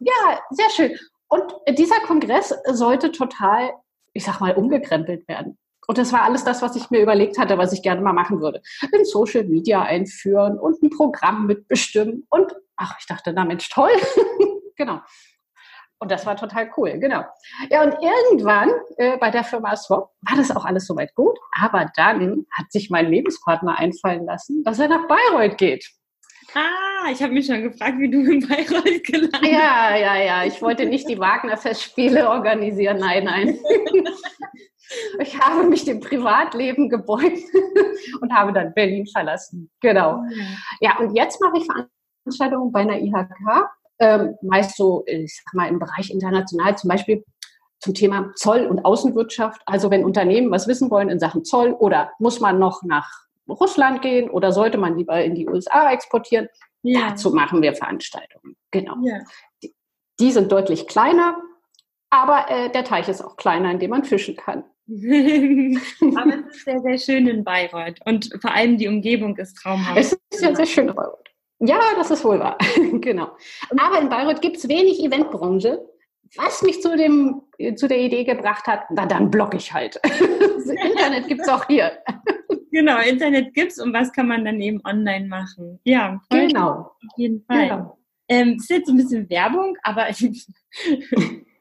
Ja, 0.00 0.40
sehr 0.50 0.70
schön. 0.70 0.98
Und 1.28 1.44
dieser 1.78 2.00
Kongress 2.00 2.52
sollte 2.72 3.12
total, 3.12 3.70
ich 4.14 4.24
sag 4.24 4.40
mal, 4.40 4.56
umgekrempelt 4.56 5.28
werden. 5.28 5.56
Und 5.86 5.98
das 5.98 6.12
war 6.12 6.22
alles 6.22 6.42
das, 6.42 6.62
was 6.62 6.74
ich 6.74 6.90
mir 6.90 7.02
überlegt 7.02 7.38
hatte, 7.38 7.56
was 7.56 7.72
ich 7.72 7.82
gerne 7.82 8.00
mal 8.00 8.12
machen 8.12 8.40
würde. 8.40 8.62
In 8.90 9.04
Social 9.04 9.44
Media 9.44 9.82
einführen 9.82 10.58
und 10.58 10.82
ein 10.82 10.90
Programm 10.90 11.46
mitbestimmen. 11.46 12.26
Und 12.30 12.52
ach, 12.74 12.96
ich 12.98 13.06
dachte, 13.06 13.32
na 13.32 13.44
Mensch, 13.44 13.68
toll. 13.68 13.92
genau. 14.76 15.02
Und 15.98 16.10
das 16.10 16.26
war 16.26 16.36
total 16.36 16.70
cool, 16.76 16.98
genau. 16.98 17.24
Ja, 17.70 17.82
und 17.82 17.94
irgendwann 17.94 18.70
äh, 18.98 19.16
bei 19.16 19.30
der 19.30 19.44
Firma 19.44 19.74
Swap 19.76 20.10
war 20.20 20.36
das 20.36 20.54
auch 20.54 20.64
alles 20.64 20.86
soweit 20.86 21.14
gut. 21.14 21.38
Aber 21.58 21.90
dann 21.96 22.46
hat 22.52 22.70
sich 22.70 22.90
mein 22.90 23.10
Lebenspartner 23.10 23.78
einfallen 23.78 24.26
lassen, 24.26 24.62
dass 24.62 24.78
er 24.78 24.88
nach 24.88 25.08
Bayreuth 25.08 25.56
geht. 25.56 25.88
Ah, 26.54 27.10
ich 27.10 27.22
habe 27.22 27.32
mich 27.32 27.46
schon 27.46 27.62
gefragt, 27.62 27.98
wie 27.98 28.10
du 28.10 28.20
in 28.30 28.46
Bayreuth 28.46 29.04
gelandet 29.04 29.40
bist. 29.40 29.52
Ja, 29.52 29.96
ja, 29.96 30.16
ja. 30.16 30.44
Ich 30.44 30.60
wollte 30.60 30.86
nicht 30.86 31.08
die 31.08 31.18
Wagner-Festspiele 31.18 32.28
organisieren. 32.28 32.98
Nein, 32.98 33.24
nein. 33.24 33.58
Ich 35.18 35.38
habe 35.38 35.64
mich 35.64 35.84
dem 35.84 36.00
Privatleben 36.00 36.88
gebeugt 36.88 37.42
und 38.20 38.32
habe 38.32 38.52
dann 38.52 38.72
Berlin 38.72 39.06
verlassen. 39.06 39.70
Genau. 39.80 40.20
Oh 40.20 40.32
ja, 40.80 40.96
und 40.98 41.14
jetzt 41.16 41.40
mache 41.40 41.58
ich 41.58 41.66
Veranstaltungen 42.22 42.70
bei 42.70 42.80
einer 42.80 42.98
IHK 42.98 43.68
ähm, 43.98 44.36
meist 44.42 44.76
so, 44.76 45.04
ich 45.06 45.36
sag 45.36 45.54
mal, 45.54 45.68
im 45.68 45.78
Bereich 45.78 46.10
international, 46.10 46.76
zum 46.76 46.88
Beispiel 46.88 47.24
zum 47.80 47.94
Thema 47.94 48.32
Zoll 48.34 48.66
und 48.66 48.84
Außenwirtschaft. 48.84 49.62
Also 49.66 49.90
wenn 49.90 50.04
Unternehmen 50.04 50.50
was 50.50 50.66
wissen 50.68 50.90
wollen 50.90 51.08
in 51.08 51.18
Sachen 51.18 51.44
Zoll 51.44 51.72
oder 51.72 52.10
muss 52.18 52.40
man 52.40 52.58
noch 52.58 52.82
nach 52.82 53.26
Russland 53.48 54.02
gehen 54.02 54.28
oder 54.30 54.52
sollte 54.52 54.78
man 54.78 54.96
lieber 54.96 55.22
in 55.22 55.34
die 55.34 55.48
USA 55.48 55.92
exportieren, 55.92 56.48
ja. 56.82 57.10
dazu 57.10 57.30
machen 57.30 57.62
wir 57.62 57.74
Veranstaltungen. 57.74 58.56
Genau. 58.70 58.96
Ja. 59.02 59.20
Die, 59.62 59.74
die, 60.18 60.32
sind 60.32 60.50
deutlich 60.50 60.86
kleiner, 60.86 61.36
aber 62.10 62.50
äh, 62.50 62.70
der 62.72 62.84
Teich 62.84 63.08
ist 63.08 63.22
auch 63.22 63.36
kleiner, 63.36 63.70
in 63.70 63.78
dem 63.78 63.90
man 63.90 64.04
fischen 64.04 64.36
kann. 64.36 64.64
aber 64.88 66.34
es 66.34 66.56
ist 66.56 66.64
sehr, 66.64 66.80
sehr 66.80 66.98
schön 66.98 67.26
in 67.26 67.44
Bayreuth 67.44 68.00
und 68.04 68.30
vor 68.40 68.52
allem 68.52 68.78
die 68.78 68.88
Umgebung 68.88 69.36
ist 69.36 69.56
traumhaft. 69.56 69.98
Es 69.98 70.12
ist 70.12 70.42
ja 70.42 70.54
sehr 70.54 70.66
schön 70.66 70.88
in 70.88 70.94
Bayreuth. 70.94 71.28
Ja, 71.60 71.80
das 71.96 72.10
ist 72.10 72.24
wohl 72.24 72.38
wahr. 72.38 72.58
genau. 73.00 73.30
Aber 73.70 74.00
in 74.00 74.08
Bayreuth 74.08 74.42
gibt 74.42 74.58
es 74.58 74.68
wenig 74.68 75.02
Eventbranche. 75.02 75.86
Was 76.34 76.62
mich 76.62 76.82
zu, 76.82 76.96
dem, 76.96 77.42
zu 77.76 77.86
der 77.88 77.98
Idee 78.00 78.24
gebracht 78.24 78.66
hat, 78.66 78.84
na 78.90 79.06
dann 79.06 79.30
blog 79.30 79.54
ich 79.54 79.72
halt. 79.72 80.00
Internet 80.04 81.28
gibt 81.28 81.42
es 81.42 81.48
auch 81.48 81.66
hier. 81.66 81.92
genau, 82.72 82.98
Internet 83.00 83.54
gibt 83.54 83.72
es 83.72 83.78
und 83.78 83.92
was 83.92 84.12
kann 84.12 84.28
man 84.28 84.44
dann 84.44 84.60
eben 84.60 84.80
online 84.84 85.28
machen? 85.28 85.78
Ja, 85.84 86.20
genau. 86.28 86.90
Auf 86.90 87.16
jeden 87.16 87.44
Fall. 87.44 87.68
Genau. 87.68 87.98
Ähm, 88.28 88.56
ist 88.56 88.68
jetzt 88.68 88.86
so 88.86 88.92
ein 88.92 88.96
bisschen 88.96 89.30
Werbung, 89.30 89.76
aber 89.84 90.08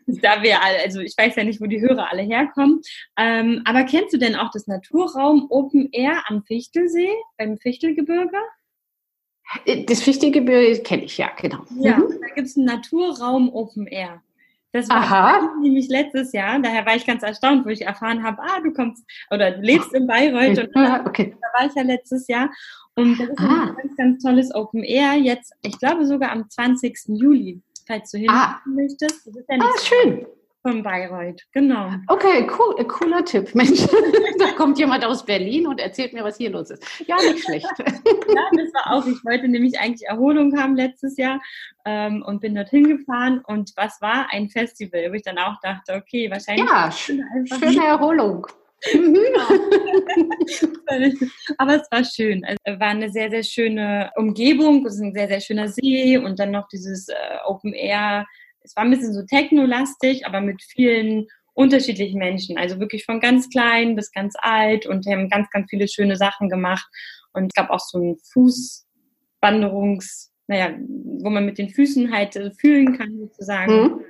da 0.08 0.42
wir 0.42 0.64
alle, 0.64 0.80
also 0.84 1.00
ich 1.00 1.14
weiß 1.16 1.36
ja 1.36 1.44
nicht, 1.44 1.62
wo 1.62 1.68
die 1.68 1.82
Hörer 1.82 2.12
alle 2.12 2.24
herkommen, 2.24 2.82
ähm, 3.18 3.62
aber 3.66 3.84
kennst 3.84 4.14
du 4.14 4.18
denn 4.18 4.36
auch 4.36 4.50
das 4.52 4.66
Naturraum 4.66 5.46
Open 5.50 5.90
Air 5.92 6.24
am 6.28 6.44
Fichtelsee, 6.44 7.14
beim 7.38 7.58
Fichtelgebirge? 7.60 8.38
Das 9.88 10.02
Fichtelgebirge 10.02 10.82
kenne 10.82 11.04
ich, 11.04 11.18
ja, 11.18 11.30
genau. 11.40 11.66
Ja, 11.80 11.98
mhm. 11.98 12.20
da 12.22 12.28
gibt 12.36 12.48
es 12.48 12.58
einen 12.58 12.66
Naturraum 12.66 13.54
Open 13.54 13.88
Air. 13.88 14.22
Das 14.72 14.90
war 14.90 14.98
Aha. 14.98 15.54
nämlich 15.62 15.88
letztes 15.88 16.34
Jahr, 16.34 16.60
daher 16.60 16.86
war 16.86 16.98
ich 16.98 17.06
ganz 17.06 17.24
erstaunt, 17.24 17.66
wo 17.66 17.70
ich 17.70 17.84
erfahren 17.84 18.24
habe, 18.24 18.42
ah, 18.42 18.60
du 18.62 18.74
kommst 18.74 19.06
oder 19.32 19.52
du 19.52 19.62
lebst 19.62 19.94
in 19.94 20.06
Bayreuth 20.06 20.58
und 20.58 20.76
okay. 21.08 21.34
da 21.42 21.60
war 21.60 21.68
ich 21.68 21.76
ja 21.76 21.84
letztes 21.84 22.28
Jahr. 22.28 22.50
Und 22.96 23.18
das 23.18 23.30
ist 23.30 23.40
ah. 23.40 23.68
ein 23.70 23.76
ganz, 23.76 23.96
ganz 23.96 24.24
tolles 24.24 24.54
Open 24.54 24.84
Air, 24.84 25.14
jetzt, 25.14 25.54
ich 25.62 25.80
glaube 25.80 26.06
sogar 26.06 26.32
am 26.32 26.50
20. 26.50 26.94
Juli, 27.08 27.62
falls 27.88 28.12
du 28.12 28.18
hin 28.18 28.30
ah. 28.30 28.60
möchtest. 28.66 29.26
Das 29.26 29.36
ist 29.36 29.50
ja 29.50 29.56
nicht 29.56 29.66
ah, 29.66 29.82
schön. 29.82 30.26
Von 30.66 30.82
Bayreuth, 30.82 31.44
genau. 31.52 31.92
Okay, 32.08 32.48
cool, 32.58 32.76
äh, 32.80 32.86
cooler 32.86 33.24
Tipp. 33.24 33.54
Mensch, 33.54 33.86
da 34.40 34.48
kommt 34.58 34.80
jemand 34.80 35.06
aus 35.06 35.24
Berlin 35.24 35.68
und 35.68 35.80
erzählt 35.80 36.12
mir, 36.12 36.24
was 36.24 36.38
hier 36.38 36.50
los 36.50 36.72
ist. 36.72 36.84
Ja, 37.06 37.18
nicht 37.18 37.44
schlecht. 37.44 37.68
ja, 37.78 38.50
das 38.52 38.74
war 38.74 38.94
auch. 38.94 39.06
Ich 39.06 39.24
wollte 39.24 39.48
nämlich 39.48 39.80
eigentlich 39.80 40.08
Erholung 40.08 40.58
haben 40.60 40.76
letztes 40.76 41.18
Jahr 41.18 41.40
ähm, 41.86 42.24
und 42.26 42.42
bin 42.42 42.56
dorthin 42.56 42.98
gefahren. 42.98 43.44
Und 43.46 43.74
was 43.76 44.02
war 44.02 44.28
ein 44.32 44.50
Festival, 44.50 45.12
wo 45.12 45.14
ich 45.14 45.22
dann 45.22 45.38
auch 45.38 45.60
dachte, 45.62 45.94
okay, 45.94 46.32
wahrscheinlich. 46.32 46.68
Ja, 46.68 46.92
schöne 46.92 47.86
Erholung. 47.86 48.48
Genau. 48.92 49.48
Aber 51.60 51.76
es 51.76 51.88
war 51.92 52.04
schön. 52.04 52.44
Es 52.44 52.80
war 52.80 52.88
eine 52.88 53.12
sehr, 53.12 53.30
sehr 53.30 53.44
schöne 53.44 54.10
Umgebung. 54.16 54.84
Es 54.88 54.96
ist 54.96 55.02
ein 55.02 55.14
sehr, 55.14 55.28
sehr 55.28 55.42
schöner 55.42 55.68
See 55.68 56.18
und 56.18 56.40
dann 56.40 56.50
noch 56.50 56.68
dieses 56.70 57.08
äh, 57.10 57.14
Open 57.46 57.74
Air. 57.74 58.26
Es 58.66 58.76
war 58.76 58.84
ein 58.84 58.90
bisschen 58.90 59.14
so 59.14 59.24
technolastig, 59.24 60.26
aber 60.26 60.42
mit 60.42 60.62
vielen 60.64 61.28
unterschiedlichen 61.54 62.18
Menschen. 62.18 62.58
Also 62.58 62.80
wirklich 62.80 63.06
von 63.06 63.20
ganz 63.20 63.50
klein 63.50 63.96
bis 63.96 64.12
ganz 64.12 64.34
alt 64.40 64.88
und 64.88 65.06
haben 65.06 65.30
ganz, 65.30 65.50
ganz 65.52 65.70
viele 65.70 65.88
schöne 65.88 66.18
Sachen 66.18 66.50
gemacht. 66.50 66.88
Und 67.34 67.46
es 67.46 67.54
gab 67.54 67.70
auch 67.70 67.80
so 67.80 68.00
ein 68.00 68.18
Fußwanderungs, 68.34 70.32
naja, 70.48 70.76
wo 71.22 71.30
man 71.30 71.46
mit 71.46 71.58
den 71.58 71.70
Füßen 71.70 72.12
halt 72.12 72.36
äh, 72.36 72.52
fühlen 72.52 72.98
kann 72.98 73.18
sozusagen. 73.18 73.82
Mhm. 73.84 74.02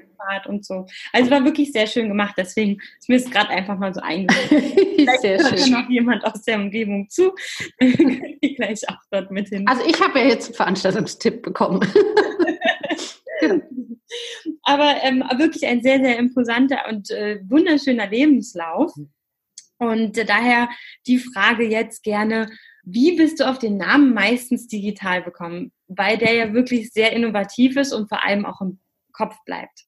Und 0.48 0.66
so. 0.66 0.88
Also 1.14 1.30
war 1.30 1.46
wirklich 1.46 1.72
sehr 1.72 1.86
schön 1.86 2.08
gemacht, 2.08 2.34
deswegen 2.36 2.80
ist 3.00 3.08
mir 3.08 3.18
es 3.18 3.30
gerade 3.30 3.50
einfach 3.50 3.78
mal 3.78 3.94
so 3.94 4.02
eingefallen. 4.02 4.74
sehr 5.22 5.40
schön. 5.40 5.72
noch 5.72 5.88
jemand 5.88 6.26
aus 6.26 6.42
der 6.42 6.56
Umgebung 6.56 7.08
zu, 7.12 7.32
ich 7.78 8.56
gleich 8.56 8.90
auch 8.90 8.98
dort 9.12 9.30
mit 9.30 9.50
hin. 9.50 9.68
Also 9.68 9.84
ich 9.86 10.02
habe 10.02 10.18
ja 10.18 10.26
jetzt 10.26 10.48
einen 10.48 10.56
Veranstaltungstipp 10.56 11.44
bekommen. 11.44 11.80
Aber 14.64 15.04
ähm, 15.04 15.24
wirklich 15.38 15.66
ein 15.66 15.82
sehr, 15.82 16.00
sehr 16.00 16.18
imposanter 16.18 16.86
und 16.90 17.10
äh, 17.12 17.40
wunderschöner 17.48 18.08
Lebenslauf. 18.08 18.94
Und 19.78 20.18
äh, 20.18 20.26
daher 20.26 20.70
die 21.08 21.20
Frage 21.20 21.66
jetzt 21.66 22.04
gerne, 22.04 22.50
wie 22.84 23.16
bist 23.16 23.40
du 23.40 23.50
auf 23.50 23.60
den 23.60 23.78
Namen 23.78 24.14
meistens 24.14 24.68
digital 24.68 25.22
bekommen? 25.22 25.72
Weil 25.88 26.18
der 26.18 26.34
ja 26.34 26.54
wirklich 26.54 26.92
sehr 26.92 27.14
innovativ 27.14 27.76
ist 27.78 27.94
und 27.94 28.08
vor 28.08 28.24
allem 28.24 28.46
auch 28.46 28.62
im 28.62 28.80
Kopf 29.12 29.36
bleibt. 29.46 29.86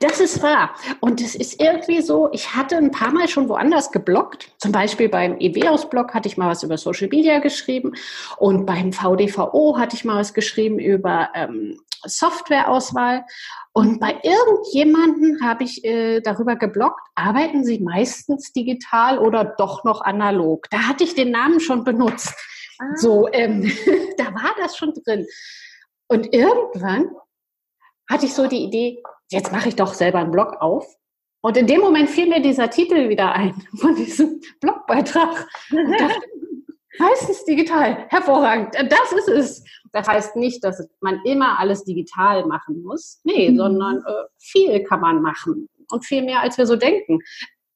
Das 0.00 0.20
ist 0.20 0.42
wahr. 0.42 0.74
Und 1.00 1.20
es 1.20 1.34
ist 1.34 1.60
irgendwie 1.60 2.00
so, 2.00 2.30
ich 2.32 2.54
hatte 2.54 2.76
ein 2.76 2.90
paar 2.90 3.12
Mal 3.12 3.28
schon 3.28 3.48
woanders 3.48 3.92
geblockt. 3.92 4.50
Zum 4.58 4.72
Beispiel 4.72 5.08
beim 5.08 5.36
EWAUS-Blog 5.38 6.14
hatte 6.14 6.28
ich 6.28 6.38
mal 6.38 6.48
was 6.48 6.62
über 6.62 6.78
Social 6.78 7.08
Media 7.08 7.38
geschrieben. 7.40 7.92
Und 8.38 8.64
beim 8.64 8.92
VDVO 8.92 9.76
hatte 9.78 9.96
ich 9.96 10.04
mal 10.04 10.16
was 10.16 10.32
geschrieben 10.32 10.78
über 10.78 11.28
ähm, 11.34 11.78
Softwareauswahl. 12.04 13.24
Und 13.72 14.00
bei 14.00 14.20
irgendjemanden 14.22 15.42
habe 15.42 15.64
ich 15.64 15.84
äh, 15.84 16.20
darüber 16.20 16.56
geblockt, 16.56 17.00
arbeiten 17.14 17.64
Sie 17.64 17.80
meistens 17.80 18.52
digital 18.52 19.18
oder 19.18 19.44
doch 19.44 19.84
noch 19.84 20.00
analog? 20.00 20.66
Da 20.70 20.88
hatte 20.88 21.04
ich 21.04 21.14
den 21.14 21.30
Namen 21.30 21.60
schon 21.60 21.84
benutzt. 21.84 22.34
Ah. 22.78 22.96
So, 22.96 23.28
ähm, 23.32 23.70
da 24.18 24.26
war 24.26 24.54
das 24.58 24.76
schon 24.76 24.94
drin. 25.04 25.26
Und 26.08 26.32
irgendwann 26.32 27.10
hatte 28.08 28.26
ich 28.26 28.34
so 28.34 28.46
die 28.46 28.64
Idee, 28.64 29.02
jetzt 29.30 29.52
mache 29.52 29.68
ich 29.68 29.76
doch 29.76 29.94
selber 29.94 30.18
einen 30.18 30.32
Blog 30.32 30.56
auf. 30.60 30.86
Und 31.40 31.56
in 31.56 31.66
dem 31.66 31.80
Moment 31.80 32.10
fiel 32.10 32.28
mir 32.28 32.40
dieser 32.40 32.70
Titel 32.70 33.08
wieder 33.08 33.32
ein 33.32 33.54
von 33.78 33.94
diesem 33.94 34.40
Blogbeitrag. 34.60 35.46
meistens 36.98 37.44
digital, 37.44 38.06
hervorragend. 38.08 38.74
Das 38.74 39.12
ist 39.12 39.28
es. 39.28 39.64
Das 39.92 40.08
heißt 40.08 40.36
nicht, 40.36 40.62
dass 40.64 40.88
man 41.00 41.20
immer 41.24 41.58
alles 41.58 41.84
digital 41.84 42.46
machen 42.46 42.82
muss. 42.82 43.20
Nee, 43.24 43.50
mhm. 43.50 43.56
sondern 43.56 43.98
äh, 43.98 44.24
viel 44.38 44.82
kann 44.84 45.00
man 45.00 45.22
machen 45.22 45.68
und 45.90 46.04
viel 46.04 46.22
mehr, 46.22 46.40
als 46.40 46.58
wir 46.58 46.66
so 46.66 46.76
denken. 46.76 47.20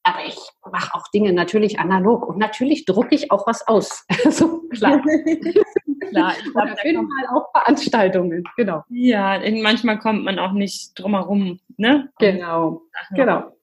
Aber 0.04 0.24
ich 0.26 0.36
mache 0.70 0.94
auch 0.94 1.06
Dinge 1.14 1.32
natürlich 1.32 1.78
analog 1.78 2.26
und 2.26 2.38
natürlich 2.38 2.84
drucke 2.86 3.14
ich 3.14 3.30
auch 3.30 3.46
was 3.46 3.66
aus. 3.68 4.04
also 4.24 4.62
klar. 4.70 5.00
klar. 6.10 6.34
Ich 6.38 6.44
glaube, 6.52 6.74
da 6.82 7.02
mal 7.02 7.26
auch 7.36 7.50
Veranstaltungen, 7.52 8.44
genau. 8.56 8.82
Ja, 8.88 9.40
manchmal 9.62 9.98
kommt 9.98 10.24
man 10.24 10.38
auch 10.38 10.52
nicht 10.52 10.98
drumherum, 10.98 11.60
ne? 11.76 12.10
Genau, 12.18 12.82
genau. 13.14 13.56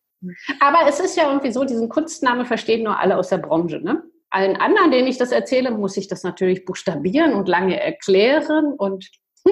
Aber 0.60 0.80
es 0.88 1.00
ist 1.00 1.16
ja 1.16 1.28
irgendwie 1.28 1.52
so, 1.52 1.64
diesen 1.64 1.88
Kunstname 1.88 2.46
verstehen 2.46 2.84
nur 2.84 3.00
alle 3.00 3.18
aus 3.18 3.30
der 3.30 3.38
Branche, 3.38 3.80
ne? 3.80 4.04
Allen 4.30 4.58
anderen, 4.58 4.92
denen 4.92 5.08
ich 5.08 5.18
das 5.18 5.32
erzähle, 5.32 5.72
muss 5.72 5.98
ich 5.98 6.08
das 6.08 6.24
natürlich 6.24 6.66
buchstabieren 6.66 7.34
und 7.34 7.48
lange 7.48 7.80
erklären 7.80 8.74
und 8.74 9.10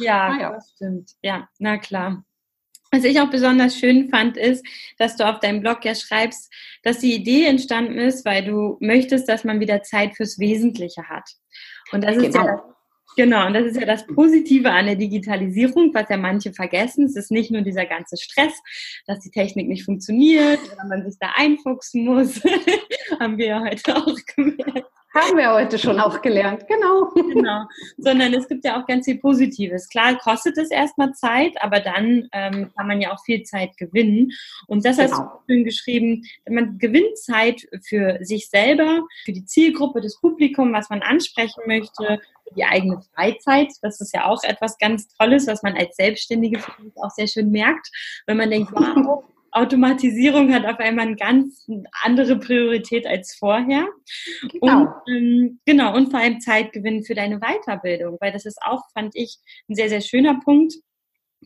ja, 0.00 0.38
ja, 0.38 0.52
das 0.52 0.72
stimmt. 0.74 1.12
Ja, 1.22 1.48
na 1.58 1.78
klar. 1.78 2.24
Was 2.92 3.04
ich 3.04 3.20
auch 3.20 3.30
besonders 3.30 3.76
schön 3.76 4.08
fand, 4.10 4.36
ist, 4.36 4.64
dass 4.98 5.16
du 5.16 5.28
auf 5.28 5.40
deinem 5.40 5.60
Blog 5.60 5.84
ja 5.84 5.94
schreibst, 5.94 6.52
dass 6.82 6.98
die 6.98 7.14
Idee 7.14 7.46
entstanden 7.46 7.98
ist, 7.98 8.24
weil 8.24 8.44
du 8.44 8.76
möchtest, 8.80 9.28
dass 9.28 9.44
man 9.44 9.60
wieder 9.60 9.82
Zeit 9.82 10.14
fürs 10.16 10.38
Wesentliche 10.38 11.08
hat. 11.08 11.28
Und 11.92 12.04
das 12.04 12.16
ist 12.16 12.32
genau. 12.32 12.46
ja 12.46 12.75
Genau, 13.16 13.46
und 13.46 13.54
das 13.54 13.64
ist 13.64 13.80
ja 13.80 13.86
das 13.86 14.06
Positive 14.06 14.70
an 14.70 14.84
der 14.84 14.96
Digitalisierung, 14.96 15.92
was 15.94 16.08
ja 16.10 16.18
manche 16.18 16.52
vergessen. 16.52 17.06
Es 17.06 17.16
ist 17.16 17.30
nicht 17.30 17.50
nur 17.50 17.62
dieser 17.62 17.86
ganze 17.86 18.18
Stress, 18.18 18.52
dass 19.06 19.20
die 19.20 19.30
Technik 19.30 19.68
nicht 19.68 19.84
funktioniert 19.84 20.60
oder 20.72 20.84
man 20.86 21.02
sich 21.02 21.18
da 21.18 21.32
einfuchsen 21.34 22.04
muss. 22.04 22.42
Haben 23.20 23.38
wir 23.38 23.46
ja 23.46 23.64
heute 23.64 23.96
auch 23.96 24.18
gemerkt. 24.34 24.95
Haben 25.16 25.38
wir 25.38 25.54
heute 25.54 25.78
schon 25.78 25.98
auch 25.98 26.20
gelernt, 26.20 26.66
genau. 26.68 27.10
Genau. 27.14 27.64
Sondern 27.96 28.34
es 28.34 28.46
gibt 28.48 28.64
ja 28.66 28.80
auch 28.80 28.86
ganz 28.86 29.06
viel 29.06 29.18
Positives. 29.18 29.88
Klar 29.88 30.18
kostet 30.18 30.58
es 30.58 30.70
erstmal 30.70 31.12
Zeit, 31.14 31.54
aber 31.62 31.80
dann 31.80 32.28
ähm, 32.32 32.70
kann 32.76 32.86
man 32.86 33.00
ja 33.00 33.12
auch 33.12 33.24
viel 33.24 33.42
Zeit 33.42 33.76
gewinnen. 33.78 34.32
Und 34.66 34.84
das 34.84 34.96
genau. 34.96 35.08
hast 35.08 35.18
du 35.18 35.22
genau. 35.22 35.42
schön 35.48 35.64
geschrieben, 35.64 36.24
man 36.48 36.78
gewinnt 36.78 37.16
Zeit 37.16 37.66
für 37.82 38.18
sich 38.20 38.50
selber, 38.50 39.06
für 39.24 39.32
die 39.32 39.46
Zielgruppe, 39.46 40.02
das 40.02 40.20
Publikum, 40.20 40.72
was 40.74 40.90
man 40.90 41.00
ansprechen 41.00 41.62
möchte, 41.66 42.20
für 42.48 42.54
die 42.54 42.64
eigene 42.64 43.00
Freizeit. 43.14 43.72
Das 43.80 44.00
ist 44.00 44.14
ja 44.14 44.26
auch 44.26 44.42
etwas 44.44 44.76
ganz 44.78 45.08
Tolles, 45.08 45.46
was 45.46 45.62
man 45.62 45.76
als 45.76 45.96
Selbstständige 45.96 46.60
auch 46.96 47.10
sehr 47.10 47.26
schön 47.26 47.50
merkt, 47.50 47.90
wenn 48.26 48.36
man 48.36 48.50
denkt, 48.50 48.70
wow, 48.72 49.24
Automatisierung 49.56 50.52
hat 50.52 50.66
auf 50.66 50.78
einmal 50.78 51.06
eine 51.06 51.16
ganz 51.16 51.66
andere 52.02 52.38
Priorität 52.38 53.06
als 53.06 53.34
vorher. 53.34 53.86
Genau. 54.52 54.80
Und, 54.80 54.88
ähm, 55.08 55.60
genau, 55.64 55.94
und 55.94 56.10
vor 56.10 56.20
allem 56.20 56.40
Zeitgewinn 56.40 57.04
für 57.04 57.14
deine 57.14 57.40
Weiterbildung, 57.40 58.18
weil 58.20 58.32
das 58.32 58.44
ist 58.44 58.58
auch, 58.62 58.82
fand 58.92 59.14
ich, 59.14 59.36
ein 59.68 59.74
sehr, 59.74 59.88
sehr 59.88 60.00
schöner 60.00 60.40
Punkt 60.44 60.74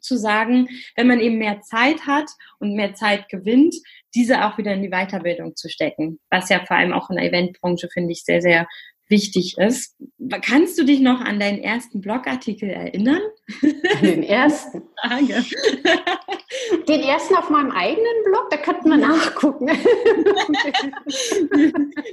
zu 0.00 0.16
sagen, 0.16 0.68
wenn 0.96 1.06
man 1.06 1.20
eben 1.20 1.38
mehr 1.38 1.60
Zeit 1.62 2.06
hat 2.06 2.30
und 2.58 2.74
mehr 2.74 2.94
Zeit 2.94 3.28
gewinnt, 3.28 3.74
diese 4.14 4.44
auch 4.44 4.58
wieder 4.58 4.72
in 4.74 4.82
die 4.82 4.90
Weiterbildung 4.90 5.56
zu 5.56 5.68
stecken, 5.68 6.18
was 6.30 6.48
ja 6.48 6.64
vor 6.64 6.76
allem 6.76 6.92
auch 6.92 7.10
in 7.10 7.16
der 7.16 7.26
Eventbranche, 7.26 7.88
finde 7.92 8.12
ich, 8.12 8.24
sehr, 8.24 8.42
sehr 8.42 8.66
wichtig 9.10 9.56
ist. 9.58 9.96
Kannst 10.42 10.78
du 10.78 10.84
dich 10.84 11.00
noch 11.00 11.20
an 11.20 11.40
deinen 11.40 11.58
ersten 11.58 12.00
Blogartikel 12.00 12.70
erinnern? 12.70 13.20
An 13.62 14.02
den 14.02 14.22
ersten? 14.22 14.82
Frage. 15.00 15.44
Den 16.88 17.00
ersten 17.00 17.36
auf 17.36 17.48
meinem 17.50 17.70
eigenen 17.70 18.24
Blog, 18.24 18.48
da 18.50 18.56
könnten 18.56 18.90
wir 18.90 18.96
nachgucken. 18.96 19.66
Mir 19.66 19.76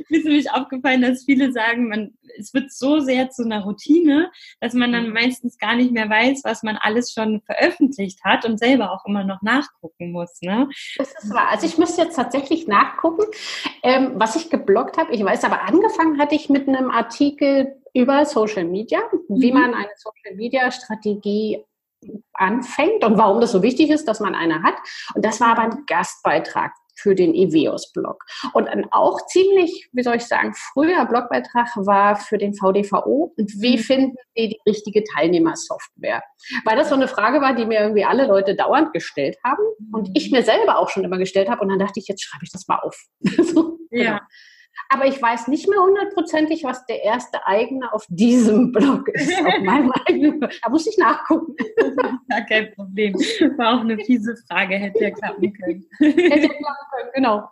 ist 0.10 0.26
nämlich 0.26 0.52
aufgefallen, 0.52 1.02
dass 1.02 1.26
viele 1.26 1.52
sagen, 1.52 1.88
man, 1.88 2.14
es 2.38 2.54
wird 2.54 2.72
so 2.72 3.00
sehr 3.00 3.30
zu 3.30 3.44
einer 3.44 3.64
Routine, 3.64 4.32
dass 4.60 4.74
man 4.74 4.92
dann 4.92 5.10
meistens 5.10 5.58
gar 5.58 5.76
nicht 5.76 5.92
mehr 5.92 6.10
weiß, 6.10 6.42
was 6.44 6.64
man 6.64 6.78
alles 6.78 7.14
schon 7.14 7.42
veröffentlicht 7.42 8.24
hat 8.24 8.46
und 8.46 8.60
selber 8.60 8.92
auch 8.92 9.06
immer 9.06 9.24
noch 9.24 9.42
nachgucken 9.42 10.12
muss. 10.12 10.40
Ne? 10.42 10.70
Das 10.98 11.14
ist 11.24 11.34
wahr. 11.34 11.50
Also 11.50 11.66
ich 11.66 11.78
müsste 11.78 12.04
jetzt 12.04 12.16
tatsächlich 12.16 12.68
nachgucken, 12.68 13.26
ähm, 13.84 14.12
was 14.16 14.36
ich 14.36 14.50
gebloggt 14.50 14.98
habe. 14.98 15.14
Ich 15.14 15.24
weiß 15.24 15.44
aber, 15.44 15.64
angefangen 15.64 16.20
hatte 16.20 16.36
ich 16.36 16.50
mit 16.50 16.68
einem 16.68 16.87
Artikel 16.92 17.76
über 17.94 18.26
Social 18.26 18.66
Media, 18.66 19.00
wie 19.30 19.52
mhm. 19.52 19.60
man 19.60 19.74
eine 19.74 19.90
Social 19.96 20.36
Media 20.36 20.72
Strategie 20.72 21.64
anfängt 22.34 23.04
und 23.04 23.18
warum 23.18 23.42
das 23.42 23.52
so 23.52 23.64
wichtig 23.64 23.90
ist, 23.90 24.08
dass 24.08 24.20
man 24.20 24.36
eine 24.36 24.62
hat. 24.62 24.76
Und 25.16 25.26
das 25.26 25.42
war 25.42 25.50
aber 25.50 25.64
ein 25.64 25.84
Gastbeitrag 25.88 26.72
für 27.00 27.16
den 27.16 27.34
Eveos-Blog. 27.34 28.24
Und 28.54 28.68
ein 28.68 28.88
auch 28.92 29.26
ziemlich, 29.28 29.88
wie 29.94 30.04
soll 30.04 30.16
ich 30.16 30.26
sagen, 30.26 30.54
früher 30.56 31.06
Blogbeitrag 31.06 31.70
war 31.78 32.16
für 32.16 32.38
den 32.38 32.56
VDVO. 32.56 33.34
Und 33.38 33.62
wie 33.62 33.78
mhm. 33.78 33.82
finden 33.82 34.16
Sie 34.36 34.50
die 34.50 34.60
richtige 34.68 35.04
Teilnehmersoftware? 35.04 36.24
Weil 36.66 36.76
das 36.76 36.90
so 36.90 36.96
eine 36.96 37.08
Frage 37.08 37.40
war, 37.40 37.56
die 37.56 37.66
mir 37.66 37.82
irgendwie 37.82 38.06
alle 38.06 38.26
Leute 38.26 38.56
dauernd 38.56 38.94
gestellt 38.94 39.38
haben 39.44 39.64
und 39.94 40.10
ich 40.16 40.32
mhm. 40.32 40.38
mir 40.38 40.44
selber 40.44 40.80
auch 40.80 40.90
schon 40.90 41.04
immer 41.04 41.18
gestellt 41.18 41.50
habe. 41.50 41.62
Und 41.62 41.70
dann 41.70 41.80
dachte 41.80 42.00
ich, 42.00 42.08
jetzt 42.08 42.24
schreibe 42.24 42.44
ich 42.44 42.52
das 42.52 42.68
mal 42.68 42.80
auf. 42.80 43.00
so, 43.22 43.78
ja. 43.92 44.22
Aber 44.90 45.06
ich 45.06 45.22
weiß 45.22 45.48
nicht 45.48 45.68
mehr 45.70 45.80
hundertprozentig, 45.80 46.64
was 46.64 46.86
der 46.86 47.04
erste 47.04 47.46
eigene 47.46 47.92
auf 47.94 48.06
diesem 48.10 48.72
Blog 48.74 49.08
ist. 49.10 49.34
auf 49.40 49.60
meinem 49.64 49.92
eigenen. 50.08 50.40
Da 50.40 50.70
muss 50.70 50.88
ich 50.88 50.98
nachgucken. 50.98 51.56
Ja, 52.30 52.42
kein 52.42 52.74
Problem. 52.74 53.14
War 53.58 53.78
auch 53.78 53.82
eine 53.82 53.98
fiese 53.98 54.36
Frage, 54.48 54.76
hätte 54.76 55.04
ja 55.04 55.12
klappen 55.12 55.54
können. 55.54 55.86
Hätte 56.00 56.22
ja 56.22 56.38
klappen 56.38 56.88
können, 56.92 57.10
genau. 57.14 57.50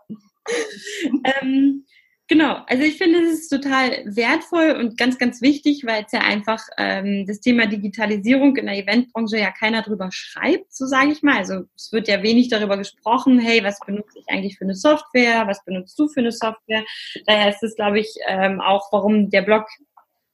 Ähm, 1.41 1.85
Genau, 2.27 2.57
also 2.65 2.81
ich 2.81 2.97
finde, 2.97 3.19
es 3.19 3.41
ist 3.41 3.49
total 3.49 4.03
wertvoll 4.05 4.71
und 4.79 4.97
ganz, 4.97 5.19
ganz 5.19 5.43
wichtig, 5.43 5.85
weil 5.85 6.05
es 6.05 6.11
ja 6.11 6.21
einfach 6.21 6.59
ähm, 6.79 7.27
das 7.27 7.39
Thema 7.39 7.67
Digitalisierung 7.67 8.57
in 8.57 8.65
der 8.65 8.79
Eventbranche 8.79 9.37
ja 9.37 9.51
keiner 9.51 9.83
drüber 9.83 10.09
schreibt, 10.11 10.73
so 10.73 10.87
sage 10.87 11.11
ich 11.11 11.21
mal. 11.21 11.37
Also 11.37 11.65
es 11.75 11.91
wird 11.91 12.07
ja 12.07 12.23
wenig 12.23 12.47
darüber 12.49 12.77
gesprochen, 12.77 13.37
hey, 13.37 13.63
was 13.63 13.79
benutze 13.85 14.17
ich 14.17 14.25
eigentlich 14.27 14.57
für 14.57 14.63
eine 14.63 14.73
Software, 14.73 15.45
was 15.45 15.63
benutzt 15.65 15.99
du 15.99 16.07
für 16.07 16.21
eine 16.21 16.31
Software? 16.31 16.83
Daher 17.27 17.49
ist 17.49 17.61
es, 17.61 17.75
glaube 17.75 17.99
ich, 17.99 18.15
ähm, 18.27 18.59
auch, 18.59 18.91
warum 18.91 19.29
der 19.29 19.43
Blog 19.43 19.67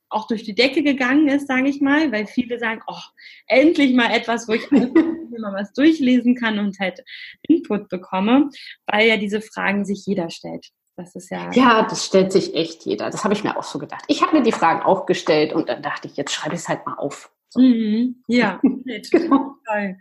auch 0.08 0.28
durch 0.28 0.44
die 0.44 0.56
Decke 0.56 0.84
gegangen 0.84 1.28
ist, 1.28 1.48
sage 1.48 1.68
ich 1.68 1.82
mal, 1.82 2.10
weil 2.14 2.26
viele 2.26 2.58
sagen, 2.58 2.82
oh, 2.88 3.02
endlich 3.48 3.94
mal 3.94 4.14
etwas, 4.14 4.48
wo 4.48 4.54
ich 4.54 4.72
mal 4.72 5.54
was 5.54 5.74
durchlesen 5.74 6.36
kann 6.36 6.58
und 6.58 6.80
halt 6.80 7.04
Input 7.50 7.90
bekomme, 7.90 8.50
weil 8.86 9.10
ja 9.10 9.18
diese 9.18 9.42
Fragen 9.42 9.84
sich 9.84 10.06
jeder 10.06 10.30
stellt. 10.30 10.72
Das 11.02 11.16
ist 11.16 11.32
ja. 11.32 11.52
Ja, 11.54 11.82
das 11.84 12.06
stellt 12.06 12.32
sich 12.32 12.54
echt 12.54 12.86
jeder. 12.86 13.10
Das 13.10 13.24
habe 13.24 13.34
ich 13.34 13.44
mir 13.44 13.58
auch 13.58 13.64
so 13.64 13.80
gedacht. 13.80 14.04
Ich 14.08 14.22
habe 14.22 14.38
mir 14.38 14.44
die 14.44 14.52
Fragen 14.52 14.82
auch 14.84 15.08
gestellt 15.08 15.52
und 15.52 15.68
dann 15.68 15.82
dachte 15.82 16.08
ich, 16.08 16.16
jetzt 16.16 16.32
schreibe 16.32 16.54
ich 16.54 16.62
es 16.62 16.70
halt 16.70 16.86
mal 16.86 16.94
auf. 16.96 17.32
So. 17.50 17.60
Mhm, 17.60 18.24
ja, 18.28 18.60
genau. 19.12 19.56
toll. 19.66 19.98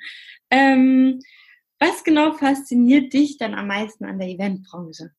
Ähm, 0.50 1.20
was 1.78 2.04
genau 2.04 2.32
fasziniert 2.32 3.14
dich 3.14 3.38
dann 3.38 3.54
am 3.54 3.66
meisten 3.66 4.04
an 4.04 4.18
der 4.18 4.28
Eventbranche? 4.28 5.12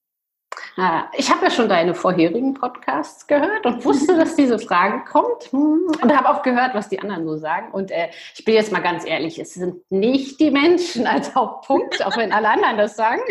Ich 1.17 1.29
habe 1.29 1.45
ja 1.45 1.51
schon 1.51 1.67
deine 1.67 1.93
vorherigen 1.93 2.53
Podcasts 2.53 3.27
gehört 3.27 3.65
und 3.65 3.83
wusste, 3.83 4.15
dass 4.15 4.35
diese 4.35 4.57
Frage 4.57 5.03
kommt 5.03 5.51
hm, 5.51 5.91
und 6.01 6.15
habe 6.15 6.29
auch 6.29 6.41
gehört, 6.43 6.73
was 6.73 6.87
die 6.87 6.99
anderen 6.99 7.25
so 7.25 7.37
sagen. 7.37 7.71
Und 7.71 7.91
äh, 7.91 8.09
ich 8.35 8.45
bin 8.45 8.55
jetzt 8.55 8.71
mal 8.71 8.79
ganz 8.79 9.05
ehrlich, 9.05 9.37
es 9.37 9.53
sind 9.53 9.83
nicht 9.91 10.39
die 10.39 10.49
Menschen 10.49 11.07
als 11.07 11.35
Hauptpunkt, 11.35 12.05
auch 12.05 12.15
wenn 12.15 12.31
alle 12.31 12.49
anderen 12.49 12.77
das 12.77 12.95
sagen. 12.95 13.21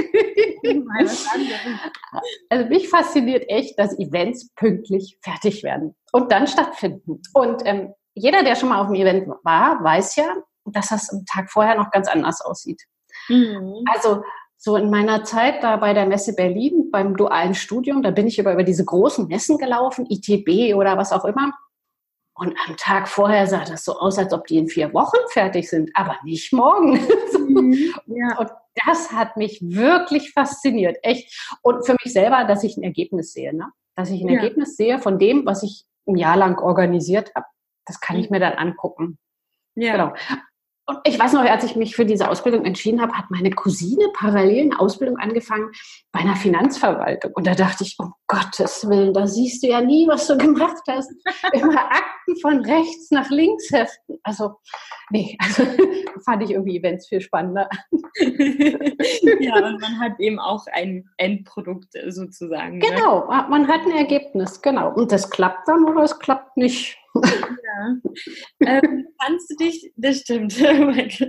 also 2.50 2.66
mich 2.66 2.88
fasziniert 2.88 3.48
echt, 3.48 3.78
dass 3.78 3.98
Events 3.98 4.50
pünktlich 4.54 5.18
fertig 5.22 5.62
werden 5.62 5.96
und 6.12 6.30
dann 6.30 6.46
stattfinden. 6.46 7.22
Und 7.32 7.62
ähm, 7.64 7.94
jeder, 8.14 8.42
der 8.42 8.56
schon 8.56 8.68
mal 8.68 8.80
auf 8.80 8.88
einem 8.88 8.96
Event 8.96 9.28
war, 9.44 9.82
weiß 9.82 10.16
ja, 10.16 10.34
dass 10.66 10.88
das 10.88 11.10
am 11.10 11.24
Tag 11.24 11.50
vorher 11.50 11.74
noch 11.74 11.90
ganz 11.90 12.06
anders 12.06 12.42
aussieht. 12.42 12.82
Mhm. 13.28 13.84
Also 13.92 14.22
so 14.62 14.76
in 14.76 14.90
meiner 14.90 15.24
Zeit 15.24 15.62
da 15.62 15.76
bei 15.78 15.94
der 15.94 16.04
Messe 16.04 16.34
Berlin 16.34 16.90
beim 16.90 17.16
dualen 17.16 17.54
Studium, 17.54 18.02
da 18.02 18.10
bin 18.10 18.26
ich 18.26 18.38
über, 18.38 18.52
über 18.52 18.62
diese 18.62 18.84
großen 18.84 19.26
Messen 19.26 19.56
gelaufen, 19.56 20.06
ITB 20.06 20.74
oder 20.74 20.98
was 20.98 21.12
auch 21.12 21.24
immer. 21.24 21.52
Und 22.34 22.54
am 22.68 22.76
Tag 22.76 23.08
vorher 23.08 23.46
sah 23.46 23.64
das 23.64 23.84
so 23.84 23.98
aus, 23.98 24.18
als 24.18 24.34
ob 24.34 24.46
die 24.46 24.58
in 24.58 24.68
vier 24.68 24.92
Wochen 24.92 25.16
fertig 25.30 25.68
sind, 25.68 25.90
aber 25.94 26.16
nicht 26.24 26.52
morgen. 26.52 27.00
Mhm, 27.50 27.92
ja. 28.06 28.38
Und 28.38 28.48
das 28.86 29.10
hat 29.10 29.36
mich 29.36 29.60
wirklich 29.60 30.32
fasziniert, 30.32 30.98
echt. 31.02 31.50
Und 31.62 31.84
für 31.84 31.96
mich 32.04 32.12
selber, 32.12 32.44
dass 32.44 32.62
ich 32.62 32.76
ein 32.76 32.84
Ergebnis 32.84 33.32
sehe, 33.32 33.52
ne? 33.56 33.72
dass 33.96 34.10
ich 34.10 34.22
ein 34.22 34.28
ja. 34.28 34.40
Ergebnis 34.40 34.76
sehe 34.76 35.00
von 35.00 35.18
dem, 35.18 35.46
was 35.46 35.64
ich 35.64 35.84
ein 36.06 36.16
Jahr 36.16 36.36
lang 36.36 36.58
organisiert 36.58 37.32
habe. 37.34 37.46
Das 37.86 37.98
kann 37.98 38.16
ich 38.16 38.30
mhm. 38.30 38.36
mir 38.36 38.40
dann 38.40 38.52
angucken. 38.52 39.18
Ja. 39.74 39.92
Genau. 39.92 40.12
Ich 41.04 41.18
weiß 41.18 41.32
noch, 41.32 41.42
als 41.42 41.64
ich 41.64 41.76
mich 41.76 41.96
für 41.96 42.04
diese 42.04 42.28
Ausbildung 42.28 42.64
entschieden 42.64 43.00
habe, 43.00 43.12
hat 43.12 43.30
meine 43.30 43.50
Cousine 43.50 44.08
parallel 44.14 44.64
eine 44.64 44.80
Ausbildung 44.80 45.18
angefangen 45.18 45.70
bei 46.12 46.20
einer 46.20 46.36
Finanzverwaltung. 46.36 47.32
Und 47.34 47.46
da 47.46 47.54
dachte 47.54 47.84
ich, 47.84 47.96
um 47.98 48.12
Gottes 48.26 48.88
Willen, 48.88 49.12
da 49.12 49.26
siehst 49.26 49.62
du 49.62 49.68
ja 49.68 49.80
nie, 49.80 50.06
was 50.08 50.26
du 50.26 50.36
gemacht 50.36 50.82
hast. 50.88 51.10
Immer 51.52 51.80
Akten 51.80 52.36
von 52.40 52.64
rechts 52.64 53.10
nach 53.10 53.28
links 53.30 53.70
heften. 53.70 54.18
Also, 54.22 54.54
nee, 55.10 55.36
also 55.40 55.64
fand 56.24 56.42
ich 56.42 56.50
irgendwie 56.50 56.78
Events 56.78 57.08
viel 57.08 57.20
spannender. 57.20 57.68
ja, 59.40 59.66
und 59.66 59.80
man 59.80 60.00
hat 60.00 60.18
eben 60.18 60.38
auch 60.38 60.64
ein 60.72 61.04
Endprodukt 61.16 61.92
sozusagen. 62.08 62.78
Ne? 62.78 62.86
Genau, 62.86 63.30
ne? 63.30 63.46
man 63.48 63.68
hat 63.68 63.82
ein 63.82 63.92
Ergebnis, 63.92 64.60
genau. 64.62 64.92
Und 64.92 65.12
das 65.12 65.30
klappt 65.30 65.68
dann 65.68 65.84
oder 65.84 66.02
es 66.02 66.18
klappt 66.18 66.56
nicht. 66.56 66.99
Ja. 67.14 67.96
Ähm, 68.60 69.08
kannst 69.20 69.50
du 69.50 69.56
dich, 69.56 69.92
das 69.96 70.20
stimmt, 70.20 70.56
kannst 70.58 71.20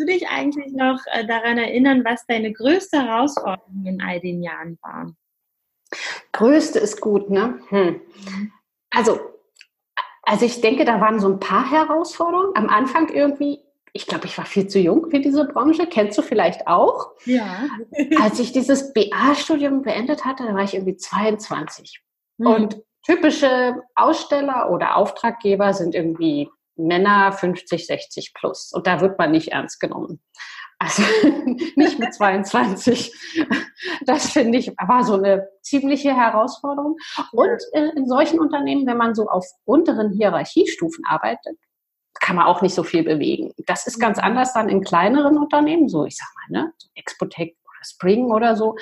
du 0.00 0.06
dich 0.06 0.28
eigentlich 0.28 0.72
noch 0.72 1.00
äh, 1.12 1.26
daran 1.26 1.58
erinnern, 1.58 2.04
was 2.04 2.24
deine 2.26 2.52
größte 2.52 3.02
Herausforderung 3.02 3.84
in 3.86 4.02
all 4.02 4.20
den 4.20 4.42
Jahren 4.42 4.78
war? 4.82 5.14
Größte 6.32 6.78
ist 6.78 7.00
gut, 7.00 7.30
ne? 7.30 7.60
Hm. 7.68 8.00
Also, 8.90 9.20
also 10.22 10.46
ich 10.46 10.60
denke, 10.60 10.84
da 10.84 11.00
waren 11.00 11.20
so 11.20 11.28
ein 11.28 11.40
paar 11.40 11.70
Herausforderungen. 11.70 12.52
Am 12.54 12.68
Anfang 12.68 13.08
irgendwie, 13.08 13.60
ich 13.92 14.06
glaube, 14.06 14.26
ich 14.26 14.38
war 14.38 14.46
viel 14.46 14.68
zu 14.68 14.78
jung 14.78 15.10
für 15.10 15.20
diese 15.20 15.44
Branche. 15.44 15.86
Kennst 15.86 16.16
du 16.16 16.22
vielleicht 16.22 16.66
auch? 16.66 17.12
Ja. 17.24 17.66
Als 18.20 18.38
ich 18.38 18.52
dieses 18.52 18.92
BA-Studium 18.92 19.82
beendet 19.82 20.24
hatte, 20.24 20.44
da 20.44 20.54
war 20.54 20.62
ich 20.62 20.74
irgendwie 20.74 20.96
22. 20.96 22.00
Mhm. 22.38 22.46
Und 22.46 22.82
typische 23.10 23.82
Aussteller 23.96 24.70
oder 24.70 24.96
Auftraggeber 24.96 25.74
sind 25.74 25.94
irgendwie 25.94 26.48
Männer 26.76 27.32
50, 27.32 27.86
60 27.86 28.34
plus. 28.34 28.70
Und 28.72 28.86
da 28.86 29.00
wird 29.00 29.18
man 29.18 29.32
nicht 29.32 29.48
ernst 29.48 29.80
genommen. 29.80 30.22
Also 30.78 31.02
nicht 31.76 31.98
mit 31.98 32.14
22. 32.14 33.12
Das 34.06 34.30
finde 34.30 34.58
ich 34.58 34.68
war 34.78 35.04
so 35.04 35.14
eine 35.14 35.48
ziemliche 35.62 36.16
Herausforderung. 36.16 36.96
Und 37.32 37.60
äh, 37.72 37.90
in 37.96 38.06
solchen 38.06 38.38
Unternehmen, 38.38 38.86
wenn 38.86 38.96
man 38.96 39.14
so 39.14 39.28
auf 39.28 39.46
unteren 39.64 40.12
Hierarchiestufen 40.12 41.04
arbeitet, 41.04 41.58
kann 42.20 42.36
man 42.36 42.46
auch 42.46 42.62
nicht 42.62 42.74
so 42.74 42.82
viel 42.82 43.02
bewegen. 43.02 43.52
Das 43.66 43.86
ist 43.86 43.98
ganz 43.98 44.18
anders 44.18 44.52
dann 44.54 44.68
in 44.68 44.82
kleineren 44.82 45.36
Unternehmen, 45.36 45.88
so 45.88 46.04
ich 46.04 46.16
sag 46.16 46.28
mal, 46.34 46.62
ne, 46.62 46.72
Expotec 46.94 47.56
oder 47.64 47.84
Spring 47.84 48.30
oder 48.30 48.56
so. 48.56 48.76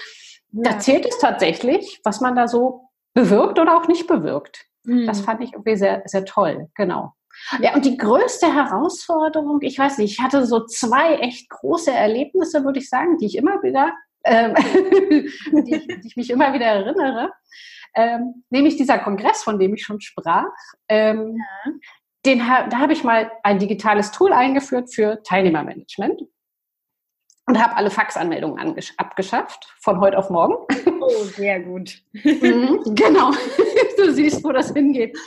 Da 0.50 0.78
zählt 0.78 1.06
es 1.06 1.18
tatsächlich, 1.18 2.00
was 2.04 2.20
man 2.20 2.36
da 2.36 2.46
so 2.48 2.87
bewirkt 3.14 3.58
oder 3.58 3.76
auch 3.76 3.88
nicht 3.88 4.06
bewirkt. 4.06 4.64
Mhm. 4.84 5.06
Das 5.06 5.20
fand 5.20 5.42
ich 5.42 5.52
irgendwie 5.52 5.76
sehr, 5.76 6.02
sehr 6.06 6.24
toll, 6.24 6.68
genau. 6.74 7.12
Ja, 7.60 7.74
und 7.74 7.84
die 7.84 7.96
größte 7.96 8.52
Herausforderung, 8.52 9.60
ich 9.62 9.78
weiß 9.78 9.98
nicht, 9.98 10.12
ich 10.12 10.24
hatte 10.24 10.44
so 10.44 10.66
zwei 10.66 11.16
echt 11.16 11.48
große 11.50 11.92
Erlebnisse, 11.92 12.64
würde 12.64 12.80
ich 12.80 12.88
sagen, 12.88 13.16
die 13.18 13.26
ich 13.26 13.36
immer 13.36 13.62
wieder, 13.62 13.92
ähm, 14.24 14.54
die, 15.64 15.74
ich, 15.74 15.86
die, 15.86 16.00
ich, 16.04 16.16
mich 16.16 16.30
immer 16.30 16.52
wieder 16.52 16.66
erinnere. 16.66 17.32
Ähm, 17.94 18.44
nämlich 18.50 18.76
dieser 18.76 18.98
Kongress, 18.98 19.42
von 19.42 19.58
dem 19.58 19.74
ich 19.74 19.82
schon 19.82 20.00
sprach. 20.00 20.46
Ähm, 20.88 21.36
ja. 21.36 21.72
den, 22.26 22.38
da 22.38 22.78
habe 22.78 22.92
ich 22.92 23.04
mal 23.04 23.30
ein 23.42 23.58
digitales 23.58 24.10
Tool 24.10 24.32
eingeführt 24.32 24.92
für 24.92 25.22
Teilnehmermanagement 25.22 26.22
und 27.48 27.62
habe 27.62 27.76
alle 27.76 27.90
Faxanmeldungen 27.90 28.76
abgeschafft 28.98 29.74
von 29.80 30.00
heute 30.00 30.18
auf 30.18 30.30
morgen. 30.30 30.54
Oh, 31.00 31.24
sehr 31.24 31.60
gut. 31.60 32.02
Mhm, 32.12 32.94
genau. 32.94 33.32
Du 33.96 34.12
siehst, 34.12 34.44
wo 34.44 34.52
das 34.52 34.72
hingeht. 34.72 35.18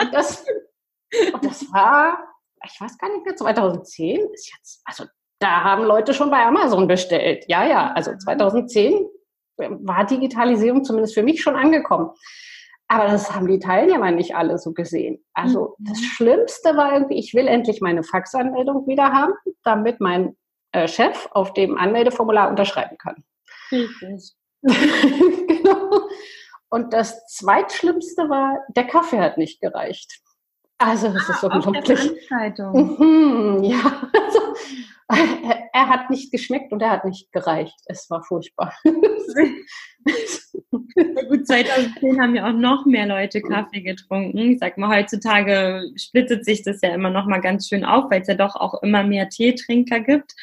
Und 0.00 0.14
das, 0.14 0.44
und 1.32 1.44
das 1.44 1.72
war, 1.72 2.16
ich 2.64 2.80
weiß 2.80 2.96
gar 2.98 3.10
nicht 3.10 3.24
mehr, 3.24 3.34
2010 3.34 4.20
ist 4.32 4.52
jetzt, 4.54 4.82
also 4.84 5.04
da 5.40 5.64
haben 5.64 5.84
Leute 5.84 6.14
schon 6.14 6.30
bei 6.30 6.44
Amazon 6.44 6.86
bestellt. 6.86 7.44
Ja, 7.48 7.66
ja, 7.66 7.92
also 7.92 8.16
2010 8.16 9.04
war 9.56 10.06
Digitalisierung 10.06 10.84
zumindest 10.84 11.14
für 11.14 11.24
mich 11.24 11.42
schon 11.42 11.56
angekommen. 11.56 12.10
Aber 12.86 13.06
das 13.06 13.34
haben 13.34 13.48
die 13.48 13.58
Teilnehmer 13.58 14.10
nicht 14.10 14.36
alle 14.36 14.58
so 14.58 14.72
gesehen. 14.72 15.24
Also 15.32 15.74
mhm. 15.78 15.84
das 15.86 16.00
Schlimmste 16.00 16.76
war 16.76 16.92
irgendwie, 16.92 17.18
ich 17.18 17.34
will 17.34 17.48
endlich 17.48 17.80
meine 17.80 18.04
Faxanmeldung 18.04 18.86
wieder 18.86 19.12
haben, 19.12 19.32
damit 19.64 20.00
mein 20.00 20.36
äh, 20.74 20.88
Chef 20.88 21.28
auf 21.30 21.54
dem 21.54 21.78
Anmeldeformular 21.78 22.48
unterschreiben 22.50 22.98
kann. 22.98 23.24
Genau. 24.66 26.08
Und 26.70 26.92
das 26.92 27.26
zweitschlimmste 27.26 28.28
war, 28.28 28.58
der 28.74 28.84
Kaffee 28.84 29.20
hat 29.20 29.38
nicht 29.38 29.60
gereicht. 29.60 30.20
Also 30.78 31.08
das 31.08 31.28
ah, 31.28 31.32
ist 31.32 31.44
unglaublich. 31.44 32.10
Mhm, 32.30 33.62
ja, 33.62 34.10
also, 34.12 34.40
er, 35.08 35.68
er, 35.72 35.88
hat 35.88 36.10
nicht 36.10 36.32
geschmeckt 36.32 36.72
und 36.72 36.82
er 36.82 36.90
hat 36.90 37.04
nicht 37.04 37.30
gereicht. 37.32 37.78
Es 37.86 38.10
war 38.10 38.22
furchtbar. 38.24 38.74
Gut, 41.28 41.46
2010 41.46 42.20
haben 42.20 42.34
ja 42.34 42.48
auch 42.48 42.52
noch 42.52 42.86
mehr 42.86 43.06
Leute 43.06 43.40
Kaffee 43.40 43.82
getrunken. 43.82 44.38
Ich 44.38 44.58
sag 44.58 44.76
mal, 44.76 44.98
heutzutage 44.98 45.82
splittet 45.96 46.44
sich 46.44 46.62
das 46.62 46.80
ja 46.82 46.92
immer 46.94 47.10
noch 47.10 47.26
mal 47.26 47.40
ganz 47.40 47.68
schön 47.68 47.84
auf, 47.84 48.10
weil 48.10 48.22
es 48.22 48.28
ja 48.28 48.34
doch 48.34 48.56
auch 48.56 48.82
immer 48.82 49.04
mehr 49.04 49.28
Teetrinker 49.28 50.00
gibt. 50.00 50.34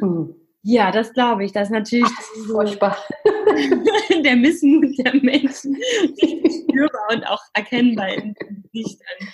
Mhm. 0.00 0.34
Ja, 0.62 0.90
das 0.90 1.12
glaube 1.12 1.44
ich. 1.44 1.52
Das 1.52 1.68
ist 1.68 1.72
natürlich 1.72 2.10
Ach, 2.10 2.46
furchtbar. 2.50 2.98
der 4.24 4.36
Missmut 4.36 4.98
der 4.98 5.14
Menschen 5.14 5.76
spürbar 6.18 7.08
und 7.12 7.24
auch 7.24 7.42
erkennbar 7.54 8.08
in 8.08 8.34
den 8.34 8.64
Gesichtern. 8.72 9.28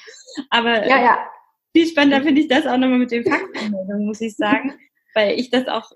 Aber 0.50 0.86
ja, 0.86 1.02
ja. 1.02 1.18
viel 1.74 1.86
spannender 1.86 2.22
finde 2.22 2.42
ich 2.42 2.48
das 2.48 2.66
auch 2.66 2.76
nochmal 2.76 2.98
mit 2.98 3.10
den 3.10 3.24
Faktenmeldungen, 3.24 4.04
muss 4.04 4.20
ich 4.20 4.36
sagen, 4.36 4.74
weil 5.14 5.40
ich 5.40 5.48
das 5.48 5.68
auch 5.68 5.90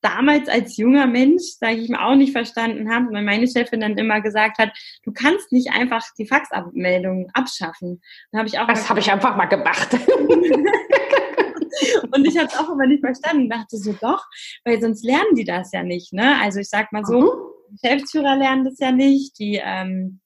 damals 0.00 0.48
als 0.48 0.76
junger 0.76 1.06
Mensch, 1.06 1.42
sage 1.60 1.76
ich 1.76 1.88
mal, 1.88 2.04
auch 2.04 2.16
nicht 2.16 2.32
verstanden 2.32 2.92
habe, 2.92 3.12
weil 3.12 3.22
meine 3.22 3.46
Chefin 3.46 3.80
dann 3.80 3.96
immer 3.96 4.20
gesagt 4.20 4.58
hat, 4.58 4.72
du 5.04 5.12
kannst 5.12 5.52
nicht 5.52 5.70
einfach 5.70 6.04
die 6.18 6.26
Faxabmeldungen 6.26 7.28
abschaffen. 7.34 8.02
Dann 8.32 8.40
habe 8.40 8.48
ich 8.48 8.58
auch 8.58 8.66
das 8.66 8.90
habe 8.90 9.00
ich 9.00 9.10
einfach 9.10 9.36
mal 9.36 9.46
gemacht. 9.46 9.96
Und 12.14 12.26
ich 12.26 12.36
habe 12.36 12.48
es 12.48 12.56
auch 12.56 12.70
immer 12.70 12.86
nicht 12.86 13.04
verstanden. 13.04 13.48
Dachte 13.48 13.76
so, 13.76 13.92
doch, 13.92 14.24
weil 14.64 14.80
sonst 14.80 15.04
lernen 15.04 15.34
die 15.34 15.44
das 15.44 15.72
ja 15.72 15.82
nicht. 15.82 16.12
Ne? 16.12 16.40
Also 16.40 16.60
ich 16.60 16.68
sag 16.68 16.92
mal 16.92 17.04
so, 17.04 17.20
mhm. 17.20 17.52
Geschäftsführer 17.80 18.36
lernen 18.36 18.64
das 18.64 18.78
ja 18.78 18.92
nicht, 18.92 19.38
die 19.38 19.60
ähm, 19.62 20.20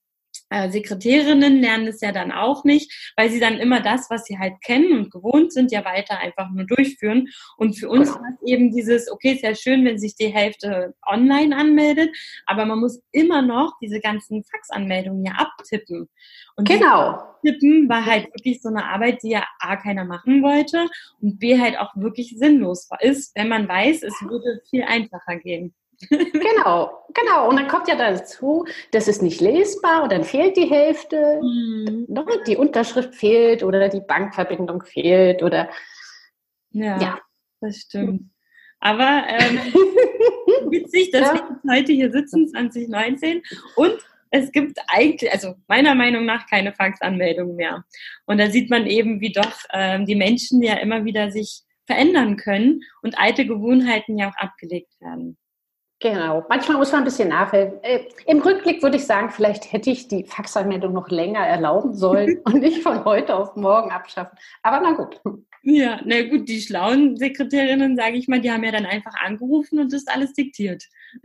äh, 0.51 0.71
Sekretärinnen 0.71 1.61
lernen 1.61 1.89
es 1.89 2.01
ja 2.01 2.13
dann 2.13 2.33
auch 2.33 2.65
nicht, 2.65 3.13
weil 3.17 3.31
sie 3.31 3.41
dann 3.41 3.59
immer 3.59 3.81
das, 3.81 4.09
was 4.11 4.25
sie 4.25 4.39
halt 4.39 4.55
kennen 4.63 4.93
und 4.99 5.11
gewohnt 5.11 5.53
sind, 5.53 5.73
ja 5.73 5.85
weiter 5.85 6.19
einfach 6.19 6.51
nur 6.51 6.65
durchführen. 6.65 7.29
Und 7.57 7.79
für 7.79 7.89
uns 7.89 8.09
genau. 8.09 8.21
war 8.21 8.31
es 8.31 8.49
eben 8.49 8.71
dieses, 8.73 9.11
okay, 9.11 9.33
ist 9.33 9.43
ja 9.43 9.55
schön, 9.55 9.85
wenn 9.85 9.99
sich 9.99 10.15
die 10.15 10.29
Hälfte 10.29 10.95
online 11.07 11.57
anmeldet, 11.57 12.17
aber 12.47 12.65
man 12.65 12.81
muss 12.81 13.03
immer 13.13 13.43
noch 13.43 13.75
diese 13.81 14.01
ganzen 14.01 14.45
Faxanmeldungen 14.45 15.25
ja 15.25 15.33
abtippen. 15.33 16.09
Und 16.57 16.69
genau. 16.69 17.23
Tippen 17.45 17.89
war 17.89 18.05
halt 18.05 18.27
wirklich 18.27 18.63
so 18.63 18.69
eine 18.69 18.87
Arbeit, 18.87 19.23
die 19.23 19.31
ja 19.31 19.45
A 19.59 19.77
keiner 19.77 20.05
machen 20.05 20.43
wollte 20.43 20.89
und 21.21 21.39
B 21.39 21.61
halt 21.61 21.79
auch 21.79 21.95
wirklich 21.97 22.35
sinnlos 22.39 22.89
ist, 23.01 23.37
wenn 23.37 23.49
man 23.49 23.69
weiß, 23.69 24.03
es 24.03 24.15
würde 24.23 24.63
viel 24.71 24.83
einfacher 24.83 25.37
gehen 25.37 25.75
genau, 26.09 27.05
genau. 27.15 27.49
Und 27.49 27.57
dann 27.57 27.69
kommt 27.69 27.89
ja 27.89 27.97
dazu, 27.97 28.67
das 28.93 29.09
ist 29.09 29.23
nicht 29.23 29.41
lesbar 29.41 30.03
und 30.03 30.13
dann 30.13 30.25
fehlt 30.25 30.57
die 30.57 30.69
Hälfte, 30.69 31.41
mhm. 31.43 32.07
Ne? 32.09 32.25
die 32.47 32.57
Unterschrift 32.57 33.15
fehlt 33.15 33.63
oder 33.63 33.89
die 33.89 34.01
Bankverbindung 34.01 34.83
fehlt 34.83 35.43
oder 35.43 35.69
ja, 36.71 37.01
ja. 37.01 37.19
das 37.61 37.77
stimmt. 37.77 38.31
Aber 38.81 39.25
ähm, 39.29 39.59
witzig, 40.71 41.11
dass 41.11 41.29
ja. 41.29 41.35
wir 41.35 41.77
heute 41.77 41.93
hier 41.93 42.13
sitzen, 42.13 42.49
2019 42.49 43.43
und 43.77 43.97
es 44.31 44.53
gibt 44.53 44.79
eigentlich, 44.89 45.33
also 45.33 45.55
meiner 45.67 45.95
Meinung 45.95 46.27
nach, 46.27 46.47
keine 46.47 46.73
Faxanmeldung 46.73 47.55
mehr. 47.57 47.85
Und 48.27 48.39
da 48.39 48.51
sieht 48.51 48.71
man 48.71 48.87
eben, 48.87 49.21
wie 49.21 49.33
doch 49.33 49.53
ähm, 49.73 50.05
die 50.05 50.17
Menschen 50.17 50.63
ja 50.63 50.75
immer 50.75 51.05
wieder 51.05 51.31
sich 51.31 51.63
verändern 51.87 52.37
können 52.37 52.83
und 53.03 53.19
alte 53.19 53.47
Gewohnheiten 53.47 54.19
ja 54.19 54.29
auch 54.29 54.37
abgelegt 54.37 55.01
werden. 55.01 55.39
Genau, 56.01 56.45
manchmal 56.51 56.77
muss 56.77 56.93
man 56.93 57.03
ein 57.03 57.05
bisschen 57.05 57.31
nachhelfen. 57.31 57.83
Äh, 57.83 58.01
Im 58.27 58.41
Rückblick 58.41 58.83
würde 58.83 58.99
ich 58.99 59.07
sagen, 59.07 59.31
vielleicht 59.31 59.73
hätte 59.73 59.91
ich 59.91 60.09
die 60.09 60.25
Faxanmeldung 60.25 60.93
noch 60.93 61.09
länger 61.09 61.41
erlauben 61.41 61.95
sollen 61.95 62.41
und 62.45 62.61
nicht 62.61 62.83
von 62.83 63.05
heute 63.05 63.35
auf 63.35 63.57
morgen 63.57 63.91
abschaffen. 63.91 64.37
Aber 64.63 64.81
na 64.81 64.93
gut. 64.93 65.21
Ja, 65.63 66.01
na 66.05 66.23
gut, 66.29 66.49
die 66.49 66.61
schlauen 66.61 67.17
Sekretärinnen, 67.17 67.97
sage 67.97 68.17
ich 68.17 68.29
mal, 68.29 68.41
die 68.41 68.53
haben 68.53 68.63
ja 68.63 68.71
dann 68.71 68.87
einfach 68.87 69.15
angerufen 69.25 69.81
und 69.81 69.93
das 69.93 70.07
alles 70.07 70.33
diktiert. 70.33 70.85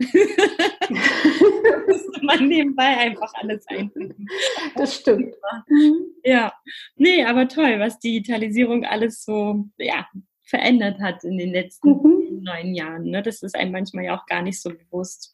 müsste 1.86 2.24
man 2.24 2.48
nebenbei 2.48 2.96
einfach 2.96 3.32
alles 3.34 3.64
einfügen. 3.68 4.26
Das 4.74 4.96
stimmt. 4.96 5.34
Ja, 6.24 6.52
nee, 6.96 7.24
aber 7.24 7.46
toll, 7.46 7.78
was 7.78 7.98
Digitalisierung 7.98 8.84
alles 8.84 9.24
so, 9.24 9.66
ja, 9.78 10.06
verändert 10.44 11.00
hat 11.00 11.24
in 11.24 11.38
den 11.38 11.50
letzten 11.50 11.90
mhm. 11.90 12.21
Neun 12.42 12.74
Jahren. 12.74 13.04
Ne? 13.04 13.22
Das 13.22 13.42
ist 13.42 13.54
einem 13.54 13.72
manchmal 13.72 14.04
ja 14.04 14.18
auch 14.18 14.26
gar 14.26 14.42
nicht 14.42 14.60
so 14.60 14.70
bewusst. 14.70 15.32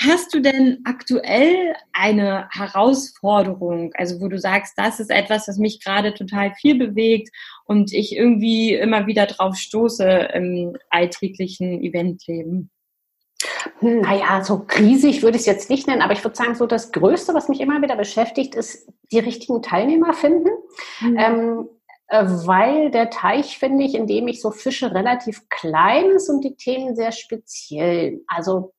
Hast 0.00 0.34
du 0.34 0.40
denn 0.40 0.80
aktuell 0.84 1.76
eine 1.92 2.48
Herausforderung, 2.50 3.92
also 3.94 4.20
wo 4.20 4.28
du 4.28 4.38
sagst, 4.38 4.74
das 4.76 4.98
ist 4.98 5.10
etwas, 5.10 5.46
was 5.46 5.56
mich 5.56 5.82
gerade 5.82 6.12
total 6.14 6.52
viel 6.54 6.76
bewegt 6.76 7.30
und 7.64 7.92
ich 7.92 8.16
irgendwie 8.16 8.74
immer 8.74 9.06
wieder 9.06 9.26
drauf 9.26 9.56
stoße 9.56 10.30
im 10.34 10.76
alltäglichen 10.90 11.80
Eventleben? 11.82 12.70
Hm, 13.78 14.00
naja, 14.00 14.42
so 14.42 14.66
riesig 14.78 15.22
würde 15.22 15.36
ich 15.36 15.42
es 15.42 15.46
jetzt 15.46 15.70
nicht 15.70 15.86
nennen, 15.86 16.02
aber 16.02 16.12
ich 16.12 16.24
würde 16.24 16.36
sagen, 16.36 16.54
so 16.54 16.66
das 16.66 16.90
Größte, 16.92 17.32
was 17.32 17.48
mich 17.48 17.60
immer 17.60 17.80
wieder 17.80 17.96
beschäftigt, 17.96 18.54
ist 18.54 18.88
die 19.12 19.20
richtigen 19.20 19.62
Teilnehmer 19.62 20.12
finden. 20.12 20.50
Mhm. 21.00 21.16
Ähm, 21.18 21.68
weil 22.46 22.90
der 22.90 23.10
Teich, 23.10 23.58
finde 23.58 23.84
ich, 23.84 23.94
in 23.94 24.06
dem 24.06 24.28
ich 24.28 24.40
so 24.40 24.50
fische, 24.50 24.94
relativ 24.94 25.48
klein 25.48 26.10
ist 26.10 26.28
und 26.28 26.42
die 26.42 26.56
Themen 26.56 26.94
sehr 26.96 27.12
speziell. 27.12 28.22
Also 28.26 28.72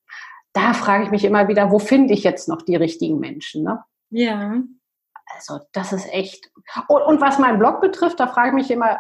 da 0.54 0.74
frage 0.74 1.04
ich 1.04 1.12
mich 1.12 1.26
immer 1.26 1.48
wieder, 1.48 1.72
wo 1.72 1.80
finde 1.80 2.14
ich 2.14 2.24
jetzt 2.24 2.48
noch 2.48 2.62
die 2.62 2.76
richtigen 2.76 3.20
Menschen? 3.20 3.64
Ne? 3.64 3.84
Ja. 4.10 4.62
Also 5.34 5.60
das 5.74 5.92
ist 5.92 6.12
echt. 6.12 6.52
Und, 6.88 7.02
und 7.02 7.22
was 7.22 7.40
meinen 7.40 7.60
Blog 7.60 7.82
betrifft, 7.82 8.20
da 8.20 8.28
frage 8.28 8.50
ich 8.50 8.54
mich 8.54 8.72
immer, 8.72 9.00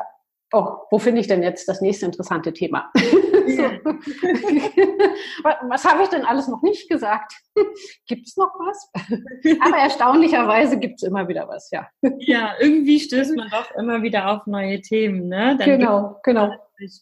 oh, 0.51 0.77
wo 0.91 0.99
finde 0.99 1.21
ich 1.21 1.27
denn 1.27 1.43
jetzt 1.43 1.67
das 1.67 1.81
nächste 1.81 2.05
interessante 2.05 2.51
Thema? 2.53 2.91
Ja. 3.47 3.79
was 5.69 5.85
habe 5.85 6.03
ich 6.03 6.09
denn 6.09 6.25
alles 6.25 6.47
noch 6.47 6.61
nicht 6.61 6.89
gesagt? 6.89 7.33
gibt 8.07 8.27
es 8.27 8.37
noch 8.37 8.51
was? 8.59 8.91
Aber 9.61 9.77
erstaunlicherweise 9.77 10.79
gibt 10.79 11.01
es 11.01 11.07
immer 11.07 11.27
wieder 11.27 11.47
was, 11.47 11.69
ja. 11.71 11.87
Ja, 12.19 12.55
irgendwie 12.59 12.99
stößt 12.99 13.35
man 13.35 13.49
doch 13.49 13.71
immer 13.75 14.01
wieder 14.01 14.29
auf 14.29 14.45
neue 14.47 14.81
Themen, 14.81 15.27
ne? 15.27 15.55
Dann 15.57 15.79
genau, 15.79 16.19
genau. 16.23 16.53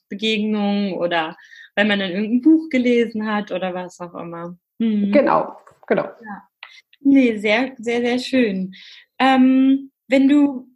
Begegnungen 0.10 0.94
oder 0.94 1.36
wenn 1.76 1.88
man 1.88 2.00
dann 2.00 2.12
irgendein 2.12 2.42
Buch 2.42 2.70
gelesen 2.70 3.26
hat 3.26 3.52
oder 3.52 3.74
was 3.74 4.00
auch 4.00 4.14
immer. 4.16 4.56
Mhm. 4.78 5.12
Genau, 5.12 5.58
genau. 5.88 6.04
Ja. 6.04 6.48
Nee, 7.00 7.38
sehr, 7.38 7.74
sehr, 7.78 8.02
sehr 8.02 8.20
schön. 8.20 8.74
Ähm, 9.20 9.92
wenn 10.08 10.28
du 10.28 10.73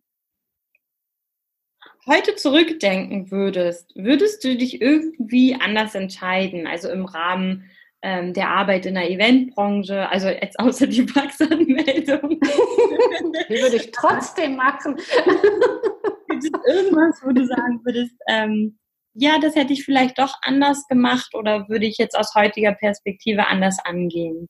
heute 2.08 2.36
zurückdenken 2.36 3.32
würdest, 3.32 3.92
würdest 3.96 4.44
du 4.44 4.56
dich 4.56 4.82
irgendwie 4.82 5.56
anders 5.56 5.94
entscheiden? 5.96 6.66
Also 6.66 6.90
im 6.90 7.06
Rahmen 7.06 7.70
ähm, 8.02 8.34
der 8.34 8.50
Arbeit 8.50 8.86
in 8.86 8.96
der 8.96 9.10
Eventbranche, 9.10 10.10
also 10.10 10.28
jetzt 10.30 10.60
außer 10.60 10.88
die 10.88 11.08
Faxanmeldung. 11.08 12.40
Die 13.50 13.62
würde 13.62 13.78
ich 13.78 13.92
trotzdem 13.92 14.56
machen. 14.56 14.96
Gibt 16.30 16.44
es 16.44 16.76
irgendwas, 16.76 17.22
wo 17.24 17.32
du 17.32 17.46
sagen 17.46 17.82
würdest, 17.84 18.16
ähm, 18.28 18.78
ja, 19.14 19.40
das 19.40 19.56
hätte 19.56 19.74
ich 19.74 19.84
vielleicht 19.84 20.20
doch 20.20 20.36
anders 20.42 20.88
gemacht 20.88 21.34
oder 21.34 21.68
würde 21.70 21.86
ich 21.86 21.98
jetzt 21.98 22.16
aus 22.16 22.36
heutiger 22.36 22.74
Perspektive 22.74 23.48
anders 23.48 23.78
angehen? 23.84 24.48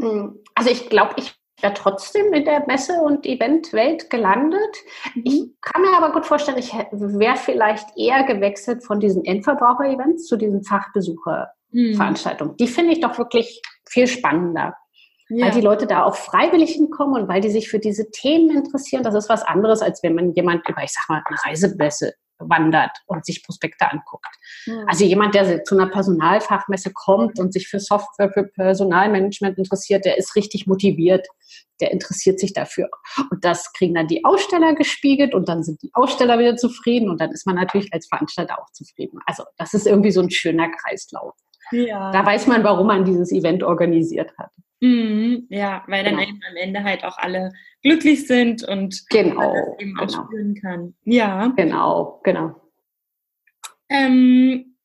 Hm, 0.00 0.42
also 0.54 0.70
ich 0.70 0.88
glaube, 0.88 1.14
ich 1.18 1.34
wäre 1.60 1.74
trotzdem 1.74 2.32
in 2.32 2.44
der 2.44 2.66
Messe- 2.66 3.00
und 3.00 3.26
Eventwelt 3.26 4.10
gelandet. 4.10 4.76
Mhm. 5.14 5.22
Ich 5.24 5.42
kann 5.60 5.82
mir 5.82 5.96
aber 5.96 6.12
gut 6.12 6.26
vorstellen, 6.26 6.58
ich 6.58 6.72
wäre 6.72 7.36
vielleicht 7.36 7.88
eher 7.96 8.24
gewechselt 8.24 8.84
von 8.84 9.00
diesen 9.00 9.24
Endverbraucher-Events 9.24 10.26
zu 10.26 10.36
diesen 10.36 10.64
Fachbesucher-Veranstaltungen. 10.64 12.52
Mhm. 12.52 12.56
Die 12.56 12.68
finde 12.68 12.92
ich 12.92 13.00
doch 13.00 13.18
wirklich 13.18 13.62
viel 13.88 14.06
spannender. 14.06 14.74
Ja. 15.30 15.46
Weil 15.46 15.52
die 15.52 15.60
Leute 15.60 15.86
da 15.86 16.04
auch 16.04 16.16
freiwillig 16.16 16.72
hinkommen 16.72 17.22
und 17.22 17.28
weil 17.28 17.42
die 17.42 17.50
sich 17.50 17.68
für 17.68 17.78
diese 17.78 18.10
Themen 18.10 18.56
interessieren. 18.56 19.02
Das 19.02 19.14
ist 19.14 19.28
was 19.28 19.42
anderes, 19.42 19.82
als 19.82 20.02
wenn 20.02 20.14
man 20.14 20.32
jemand 20.32 20.66
über, 20.66 20.82
ich 20.82 20.92
sag 20.92 21.06
mal, 21.10 21.22
eine 21.26 21.36
Reisemesse 21.44 22.14
wandert 22.38 22.96
und 23.06 23.24
sich 23.24 23.44
Prospekte 23.44 23.90
anguckt. 23.90 24.28
Mhm. 24.66 24.84
Also 24.86 25.04
jemand, 25.04 25.34
der 25.34 25.64
zu 25.64 25.76
einer 25.76 25.88
Personalfachmesse 25.90 26.92
kommt 26.92 27.38
und 27.38 27.52
sich 27.52 27.68
für 27.68 27.80
Software, 27.80 28.30
für 28.32 28.44
Personalmanagement 28.44 29.58
interessiert, 29.58 30.04
der 30.04 30.18
ist 30.18 30.36
richtig 30.36 30.66
motiviert, 30.66 31.26
der 31.80 31.90
interessiert 31.90 32.38
sich 32.40 32.52
dafür. 32.52 32.88
Und 33.30 33.44
das 33.44 33.72
kriegen 33.72 33.94
dann 33.94 34.06
die 34.06 34.24
Aussteller 34.24 34.74
gespiegelt 34.74 35.34
und 35.34 35.48
dann 35.48 35.62
sind 35.62 35.82
die 35.82 35.90
Aussteller 35.94 36.38
wieder 36.38 36.56
zufrieden 36.56 37.08
und 37.10 37.20
dann 37.20 37.30
ist 37.30 37.46
man 37.46 37.56
natürlich 37.56 37.92
als 37.92 38.06
Veranstalter 38.08 38.58
auch 38.60 38.70
zufrieden. 38.72 39.18
Also 39.26 39.44
das 39.56 39.74
ist 39.74 39.86
irgendwie 39.86 40.10
so 40.10 40.20
ein 40.20 40.30
schöner 40.30 40.70
Kreislauf. 40.70 41.34
Ja. 41.70 42.10
Da 42.12 42.24
weiß 42.24 42.46
man, 42.46 42.64
warum 42.64 42.86
man 42.86 43.04
dieses 43.04 43.30
Event 43.32 43.62
organisiert 43.62 44.36
hat. 44.38 44.50
Mhm, 44.80 45.46
ja, 45.50 45.82
weil 45.88 46.04
dann 46.04 46.16
genau. 46.16 46.30
am 46.48 46.56
Ende 46.56 46.84
halt 46.84 47.04
auch 47.04 47.18
alle 47.18 47.52
glücklich 47.82 48.26
sind 48.26 48.62
und 48.62 49.04
genau, 49.10 49.54
das 49.54 49.80
eben 49.80 49.98
auch 49.98 50.06
genau. 50.06 50.24
spüren 50.24 50.54
kann. 50.54 50.94
Ja. 51.04 51.52
Genau, 51.56 52.20
genau. 52.22 52.54
Ähm, 53.88 54.76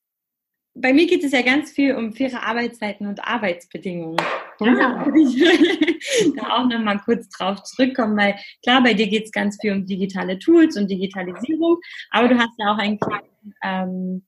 bei 0.76 0.92
mir 0.92 1.06
geht 1.06 1.24
es 1.24 1.32
ja 1.32 1.44
ganz 1.44 1.72
viel 1.72 1.96
um 1.96 2.14
faire 2.14 2.44
Arbeitszeiten 2.44 3.06
und 3.06 3.24
Arbeitsbedingungen. 3.24 4.18
Ja, 4.60 4.74
da 4.74 5.06
würde 5.06 5.22
ich 5.22 6.36
da 6.36 6.58
auch 6.58 6.68
nochmal 6.68 7.00
kurz 7.06 7.30
drauf 7.30 7.62
zurückkommen, 7.64 8.18
weil 8.18 8.36
klar, 8.64 8.82
bei 8.82 8.94
dir 8.94 9.08
geht 9.08 9.26
es 9.26 9.32
ganz 9.32 9.58
viel 9.62 9.74
um 9.74 9.86
digitale 9.86 10.40
Tools 10.40 10.76
und 10.76 10.90
Digitalisierung, 10.90 11.78
aber 12.10 12.28
du 12.28 12.40
hast 12.40 12.54
ja 12.58 12.74
auch 12.74 12.78
einen 12.80 13.00
kleinen 13.00 13.54
ähm, 13.64 14.26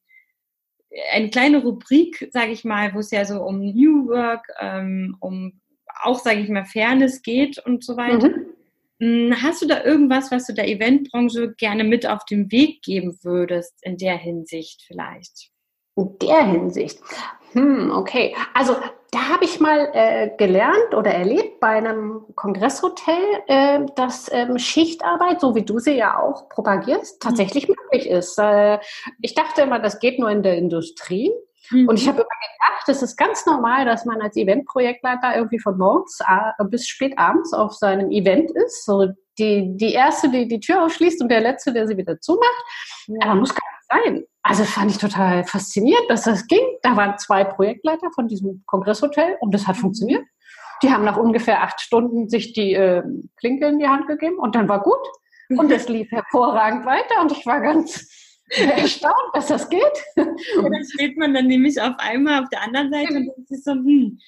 eine 1.12 1.30
kleine 1.30 1.62
Rubrik, 1.62 2.30
sage 2.32 2.52
ich 2.52 2.64
mal, 2.64 2.94
wo 2.94 3.00
es 3.00 3.12
ja 3.12 3.26
so 3.26 3.42
um 3.42 3.60
New 3.60 4.08
Work, 4.08 4.48
ähm, 4.60 5.18
um 5.20 5.60
auch, 6.04 6.20
sage 6.20 6.42
ich 6.42 6.50
mal, 6.50 6.66
Fairness 6.66 7.22
geht 7.22 7.58
und 7.60 7.84
so 7.84 7.98
weiter. 7.98 8.30
Mhm. 8.30 8.46
Hm, 9.00 9.36
hast 9.42 9.62
du 9.62 9.68
da 9.68 9.84
irgendwas, 9.84 10.32
was 10.32 10.48
du 10.48 10.54
der 10.54 10.70
Eventbranche 10.70 11.54
gerne 11.58 11.84
mit 11.84 12.08
auf 12.08 12.24
den 12.26 12.52
Weg 12.52 12.82
geben 12.82 13.18
würdest 13.24 13.74
in 13.82 13.98
der 13.98 14.18
Hinsicht 14.18 14.84
vielleicht? 14.88 15.50
In 15.98 16.18
der 16.22 16.46
Hinsicht. 16.46 17.00
Hm, 17.56 17.90
okay. 17.92 18.36
Also 18.54 18.76
da 19.12 19.30
habe 19.30 19.46
ich 19.46 19.62
mal 19.62 19.90
äh, 19.94 20.32
gelernt 20.38 20.94
oder 20.94 21.12
erlebt 21.12 21.62
bei 21.62 21.70
einem 21.70 22.26
Kongresshotel, 22.36 23.16
äh, 23.48 23.80
dass 23.96 24.30
ähm, 24.32 24.60
Schichtarbeit, 24.60 25.40
so 25.40 25.56
wie 25.56 25.64
du 25.64 25.80
sie 25.80 25.94
ja 25.94 26.20
auch 26.20 26.50
propagierst, 26.50 27.16
mhm. 27.16 27.30
tatsächlich 27.30 27.70
mhm. 27.70 27.76
möglich 27.80 28.10
ist. 28.10 28.38
Äh, 28.38 28.80
ich 29.22 29.36
dachte 29.36 29.62
immer, 29.62 29.80
das 29.80 30.00
geht 30.00 30.20
nur 30.20 30.30
in 30.30 30.44
der 30.44 30.58
Industrie. 30.58 31.32
Mhm. 31.72 31.88
Und 31.88 31.96
ich 31.98 32.10
habe 32.10 32.18
immer 32.18 32.26
gedacht, 32.26 32.90
es 32.90 33.02
ist 33.02 33.16
ganz 33.16 33.46
normal, 33.46 33.86
dass 33.86 34.04
man 34.04 34.22
als 34.22 34.36
Eventprojektleiter 34.36 35.38
irgendwie 35.38 35.60
von 35.60 35.78
morgens 35.78 36.20
äh, 36.20 36.66
bis 36.66 36.86
spät 36.86 37.18
abends 37.18 37.54
auf 37.54 37.74
seinem 37.74 38.12
Event 38.12 38.52
ist. 38.52 38.84
So 38.84 39.08
die, 39.40 39.78
die 39.78 39.94
erste, 39.94 40.30
die 40.30 40.50
die 40.50 40.60
Tür 40.60 40.84
aufschließt 40.84 41.22
und 41.22 41.30
der 41.30 41.40
letzte, 41.40 41.72
der 41.72 41.88
sie 41.88 41.96
wieder 41.96 42.20
zumacht. 42.20 42.66
Ja. 43.08 43.16
Aber 43.22 43.36
muss 43.36 43.56
gar 43.56 43.75
sein? 43.90 44.26
Also 44.44 44.64
fand 44.64 44.92
ich 44.92 44.98
total 44.98 45.44
faszinierend, 45.44 46.10
dass 46.10 46.24
das 46.24 46.48
ging. 46.48 46.64
Da 46.84 46.96
waren 46.96 47.18
zwei 47.18 47.44
Projektleiter 47.44 48.12
von 48.14 48.28
diesem 48.28 48.64
Kongresshotel 48.68 49.38
und 49.40 49.54
das 49.54 49.68
hat 49.68 49.78
mhm. 49.78 49.82
funktioniert. 49.82 50.24
Die 50.84 50.92
haben 50.92 51.06
nach 51.06 51.18
ungefähr 51.18 51.64
acht 51.64 51.82
Stunden 51.82 52.30
sich 52.30 52.54
die 52.54 52.74
äh, 52.74 53.02
Klinke 53.38 53.68
in 53.68 53.80
die 53.80 53.88
Hand 53.88 54.08
gegeben 54.08 54.38
und 54.38 54.56
dann 54.56 54.70
war 54.70 54.82
gut. 54.82 55.00
Und 55.50 55.72
es 55.72 55.88
lief 55.88 56.12
hervorragend 56.12 56.86
weiter 56.86 57.22
und 57.22 57.32
ich 57.32 57.46
war 57.46 57.62
ganz 57.62 58.08
erstaunt, 58.50 59.14
dass 59.34 59.48
das 59.48 59.70
geht. 59.70 59.82
Ja, 60.16 60.26
da 60.26 60.84
steht 60.94 61.18
man 61.18 61.34
dann 61.34 61.48
nämlich 61.48 61.82
auf 61.82 61.94
einmal 61.98 62.44
auf 62.44 62.50
der 62.50 62.64
anderen 62.64 62.92
Seite 62.92 63.14
und 63.14 63.32
es 63.44 63.52
ist 63.52 63.66
so, 63.66 63.72
hm, 63.72 64.20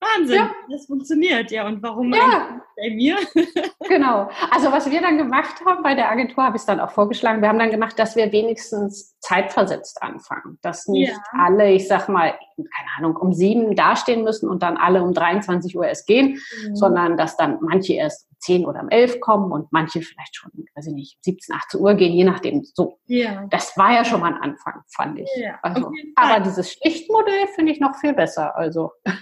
Wahnsinn, 0.00 0.36
ja. 0.36 0.54
das 0.70 0.86
funktioniert 0.86 1.50
ja. 1.50 1.66
Und 1.66 1.82
warum 1.82 2.12
ja. 2.12 2.60
bei 2.76 2.90
mir? 2.90 3.16
genau. 3.88 4.30
Also 4.50 4.70
was 4.70 4.90
wir 4.90 5.00
dann 5.00 5.18
gemacht 5.18 5.64
haben 5.64 5.82
bei 5.82 5.94
der 5.94 6.10
Agentur, 6.10 6.44
habe 6.44 6.56
ich 6.56 6.60
es 6.60 6.66
dann 6.66 6.80
auch 6.80 6.90
vorgeschlagen, 6.90 7.40
wir 7.40 7.48
haben 7.48 7.58
dann 7.58 7.70
gemacht, 7.70 7.98
dass 7.98 8.16
wir 8.16 8.30
wenigstens 8.32 9.15
zeitversetzt 9.26 10.02
anfangen. 10.02 10.58
Dass 10.62 10.86
nicht 10.86 11.10
ja. 11.10 11.18
alle, 11.32 11.72
ich 11.72 11.88
sag 11.88 12.08
mal, 12.08 12.38
keine 12.56 12.88
Ahnung, 12.98 13.16
um 13.16 13.32
sieben 13.32 13.74
dastehen 13.74 14.22
müssen 14.22 14.48
und 14.48 14.62
dann 14.62 14.76
alle 14.76 15.02
um 15.02 15.12
23 15.12 15.76
Uhr 15.76 15.86
erst 15.86 16.06
gehen, 16.06 16.38
mhm. 16.62 16.76
sondern 16.76 17.16
dass 17.16 17.36
dann 17.36 17.58
manche 17.60 17.94
erst 17.94 18.28
um 18.30 18.36
zehn 18.38 18.66
oder 18.66 18.80
um 18.80 18.88
elf 18.88 19.18
kommen 19.20 19.50
und 19.50 19.72
manche 19.72 20.00
vielleicht 20.00 20.36
schon, 20.36 20.52
weiß 20.74 20.86
ich 20.86 20.94
nicht, 20.94 21.18
17, 21.22 21.56
18 21.56 21.80
Uhr 21.80 21.94
gehen, 21.94 22.12
je 22.12 22.24
nachdem. 22.24 22.62
So. 22.62 22.98
Ja. 23.06 23.46
Das 23.50 23.76
war 23.76 23.92
ja 23.92 24.04
schon 24.04 24.20
mal 24.20 24.32
ein 24.32 24.40
Anfang, 24.40 24.82
fand 24.94 25.18
ich. 25.18 25.28
Ja, 25.36 25.58
also, 25.62 25.90
aber 26.14 26.40
dieses 26.40 26.72
Schichtmodell 26.72 27.48
finde 27.54 27.72
ich 27.72 27.80
noch 27.80 27.96
viel 27.96 28.14
besser. 28.14 28.56
Also. 28.56 28.92
ja, 29.04 29.14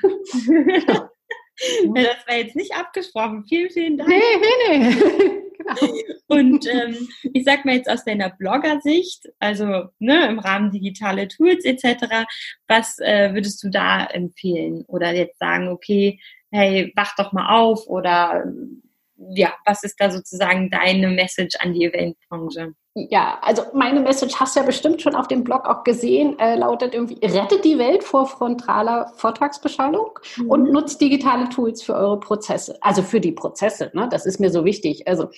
das 1.95 2.29
war 2.29 2.37
jetzt 2.37 2.57
nicht 2.57 2.75
abgesprochen. 2.75 3.45
Vielen, 3.49 3.71
vielen 3.71 3.97
Dank. 3.97 4.11
Nee, 4.11 4.21
nee, 4.69 4.79
nee. 4.79 5.41
Und 6.27 6.67
ähm, 6.67 7.09
ich 7.33 7.45
sag 7.45 7.65
mal 7.65 7.77
jetzt 7.77 7.91
aus 7.91 8.05
deiner 8.05 8.31
Blogger-Sicht, 8.31 9.29
also 9.39 9.85
ne, 9.99 10.27
im 10.29 10.39
Rahmen 10.39 10.71
digitale 10.71 11.29
Tools 11.29 11.65
etc., 11.65 12.27
was 12.67 12.99
äh, 12.99 13.35
würdest 13.35 13.63
du 13.63 13.71
da 13.71 14.05
empfehlen? 14.05 14.85
Oder 14.87 15.13
jetzt 15.15 15.39
sagen, 15.39 15.69
okay, 15.69 16.21
hey, 16.51 16.93
wach 16.97 17.15
doch 17.17 17.33
mal 17.33 17.55
auf 17.55 17.87
oder 17.87 18.45
ja, 19.17 19.55
was 19.65 19.83
ist 19.83 20.01
da 20.01 20.11
sozusagen 20.11 20.71
deine 20.71 21.09
Message 21.09 21.57
an 21.61 21.73
die 21.73 21.85
Eventbranche? 21.85 22.75
Ja, 22.97 23.39
also 23.43 23.63
meine 23.75 23.99
Message 24.01 24.37
hast 24.37 24.55
du 24.55 24.61
ja 24.61 24.67
bestimmt 24.67 25.03
schon 25.03 25.17
auf 25.17 25.27
dem 25.27 25.43
Blog 25.43 25.67
auch 25.67 25.83
gesehen, 25.83 26.39
äh, 26.39 26.55
lautet 26.55 26.95
irgendwie, 26.95 27.19
rettet 27.27 27.65
die 27.65 27.77
Welt 27.77 28.05
vor 28.05 28.27
frontaler 28.27 29.13
Vortragsbeschallung 29.17 30.17
mhm. 30.37 30.49
und 30.49 30.73
nutzt 30.73 31.01
digitale 31.01 31.49
Tools 31.49 31.83
für 31.83 31.95
eure 31.95 32.21
Prozesse. 32.21 32.79
Also 32.83 33.03
für 33.03 33.21
die 33.21 33.33
Prozesse, 33.33 33.91
ne? 33.95 34.09
das 34.09 34.27
ist 34.27 34.39
mir 34.39 34.51
so 34.51 34.65
wichtig. 34.65 35.09
Also 35.09 35.29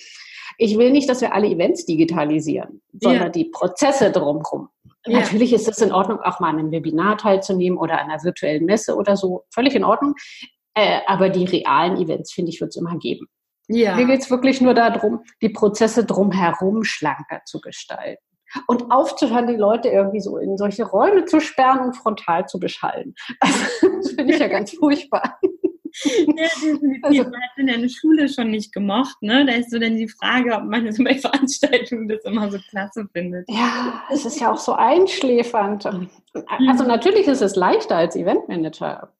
ich 0.59 0.77
will 0.77 0.91
nicht, 0.91 1.09
dass 1.09 1.21
wir 1.21 1.33
alle 1.33 1.47
Events 1.47 1.85
digitalisieren, 1.85 2.81
sondern 2.91 3.23
ja. 3.23 3.29
die 3.29 3.45
Prozesse 3.45 4.11
drumherum. 4.11 4.69
Ja. 5.07 5.21
Natürlich 5.21 5.51
ist 5.51 5.67
es 5.67 5.81
in 5.81 5.91
Ordnung, 5.91 6.19
auch 6.21 6.39
mal 6.39 6.49
an 6.49 6.59
einem 6.59 6.71
Webinar 6.71 7.17
teilzunehmen 7.17 7.79
oder 7.79 7.99
an 7.99 8.11
einer 8.11 8.23
virtuellen 8.23 8.65
Messe 8.65 8.95
oder 8.95 9.17
so. 9.17 9.45
Völlig 9.51 9.73
in 9.73 9.83
Ordnung. 9.83 10.13
Äh, 10.75 10.99
aber 11.07 11.29
die 11.29 11.45
realen 11.45 11.97
Events, 11.97 12.33
finde 12.33 12.51
ich, 12.51 12.61
wird 12.61 12.69
es 12.69 12.75
immer 12.75 12.97
geben. 12.97 13.27
Ja. 13.67 13.95
Mir 13.95 14.05
geht 14.05 14.21
es 14.21 14.31
wirklich 14.31 14.61
nur 14.61 14.73
darum, 14.73 15.23
die 15.41 15.49
Prozesse 15.49 16.05
drumherum 16.05 16.83
schlanker 16.83 17.41
zu 17.45 17.59
gestalten. 17.59 18.23
Und 18.67 18.91
aufzuhören, 18.91 19.47
die 19.47 19.57
Leute 19.57 19.89
irgendwie 19.89 20.21
so 20.21 20.37
in 20.37 20.57
solche 20.57 20.85
Räume 20.85 21.25
zu 21.25 21.41
sperren 21.41 21.79
und 21.79 21.97
frontal 21.97 22.45
zu 22.45 22.59
beschallen. 22.59 23.13
Also, 23.41 23.97
das 23.97 24.11
finde 24.11 24.33
ich 24.33 24.39
ja 24.39 24.47
ganz 24.47 24.71
furchtbar. 24.71 25.37
Ja, 26.03 26.47
definitiv. 26.61 27.03
Also, 27.03 27.23
man 27.23 27.41
hat 27.41 27.57
in 27.57 27.67
der 27.67 27.89
Schule 27.89 28.29
schon 28.29 28.51
nicht 28.51 28.71
gemocht, 28.71 29.17
ne? 29.21 29.45
Da 29.45 29.53
ist 29.53 29.71
so 29.71 29.79
dann 29.79 29.95
die 29.95 30.07
Frage, 30.07 30.55
ob 30.55 30.63
man 30.63 30.91
so 30.91 31.03
bei 31.03 31.15
Veranstaltungen 31.15 32.07
das 32.07 32.23
immer 32.23 32.49
so 32.51 32.57
klasse 32.69 33.07
findet. 33.11 33.49
Ja, 33.49 34.03
es 34.11 34.25
ist 34.25 34.39
ja 34.39 34.51
auch 34.51 34.57
so 34.57 34.73
einschläfernd. 34.73 35.85
Also 35.85 36.83
mhm. 36.83 36.87
natürlich 36.87 37.27
ist 37.27 37.41
es 37.41 37.55
leichter 37.55 37.97
als 37.97 38.15
Eventmanager. 38.15 39.11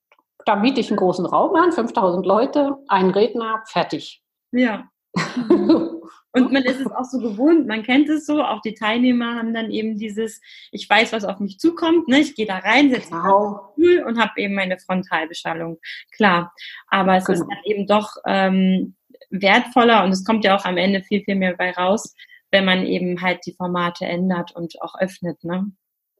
Da 0.46 0.56
biete 0.56 0.80
ich 0.80 0.90
einen 0.90 0.98
großen 0.98 1.26
Raum 1.26 1.56
an, 1.56 1.72
5000 1.72 2.26
Leute, 2.26 2.78
einen 2.88 3.10
Redner, 3.10 3.64
fertig. 3.66 4.24
Ja. 4.52 4.90
Und 6.34 6.52
man 6.52 6.64
ist 6.64 6.80
es 6.80 6.92
auch 6.92 7.06
so 7.06 7.20
gewohnt, 7.20 7.68
man 7.68 7.82
kennt 7.82 8.10
es 8.10 8.28
so, 8.28 8.44
auch 8.44 8.62
die 8.62 8.76
Teilnehmer 8.76 9.36
haben 9.36 9.54
dann 9.56 9.72
eben 9.72 9.98
dieses, 9.98 10.40
ich 10.72 10.88
weiß, 10.88 11.12
was 11.14 11.26
auf 11.26 11.40
mich 11.40 11.58
zukommt, 11.58 12.08
ne? 12.08 12.20
ich 12.20 12.36
gehe 12.36 12.46
da 12.46 12.58
rein, 12.58 12.92
setze 12.92 13.10
genau. 13.10 13.74
mich 13.76 14.04
und 14.06 14.20
habe 14.20 14.34
eben 14.36 14.54
meine 14.54 14.78
Frontalbeschallung. 14.78 15.80
Klar, 16.16 16.54
aber 16.90 17.16
es 17.16 17.26
genau. 17.26 17.40
ist 17.40 17.48
dann 17.50 17.64
eben 17.66 17.88
doch 17.88 18.18
ähm, 18.28 18.96
wertvoller 19.32 20.04
und 20.04 20.12
es 20.12 20.24
kommt 20.24 20.44
ja 20.44 20.56
auch 20.56 20.66
am 20.66 20.78
Ende 20.78 21.02
viel, 21.02 21.24
viel 21.24 21.36
mehr 21.36 21.56
bei 21.56 21.72
raus, 21.72 22.14
wenn 22.52 22.66
man 22.66 22.86
eben 22.86 23.22
halt 23.22 23.46
die 23.46 23.54
Formate 23.54 24.06
ändert 24.06 24.56
und 24.56 24.80
auch 24.82 24.94
öffnet. 25.00 25.44
Ne? 25.44 25.72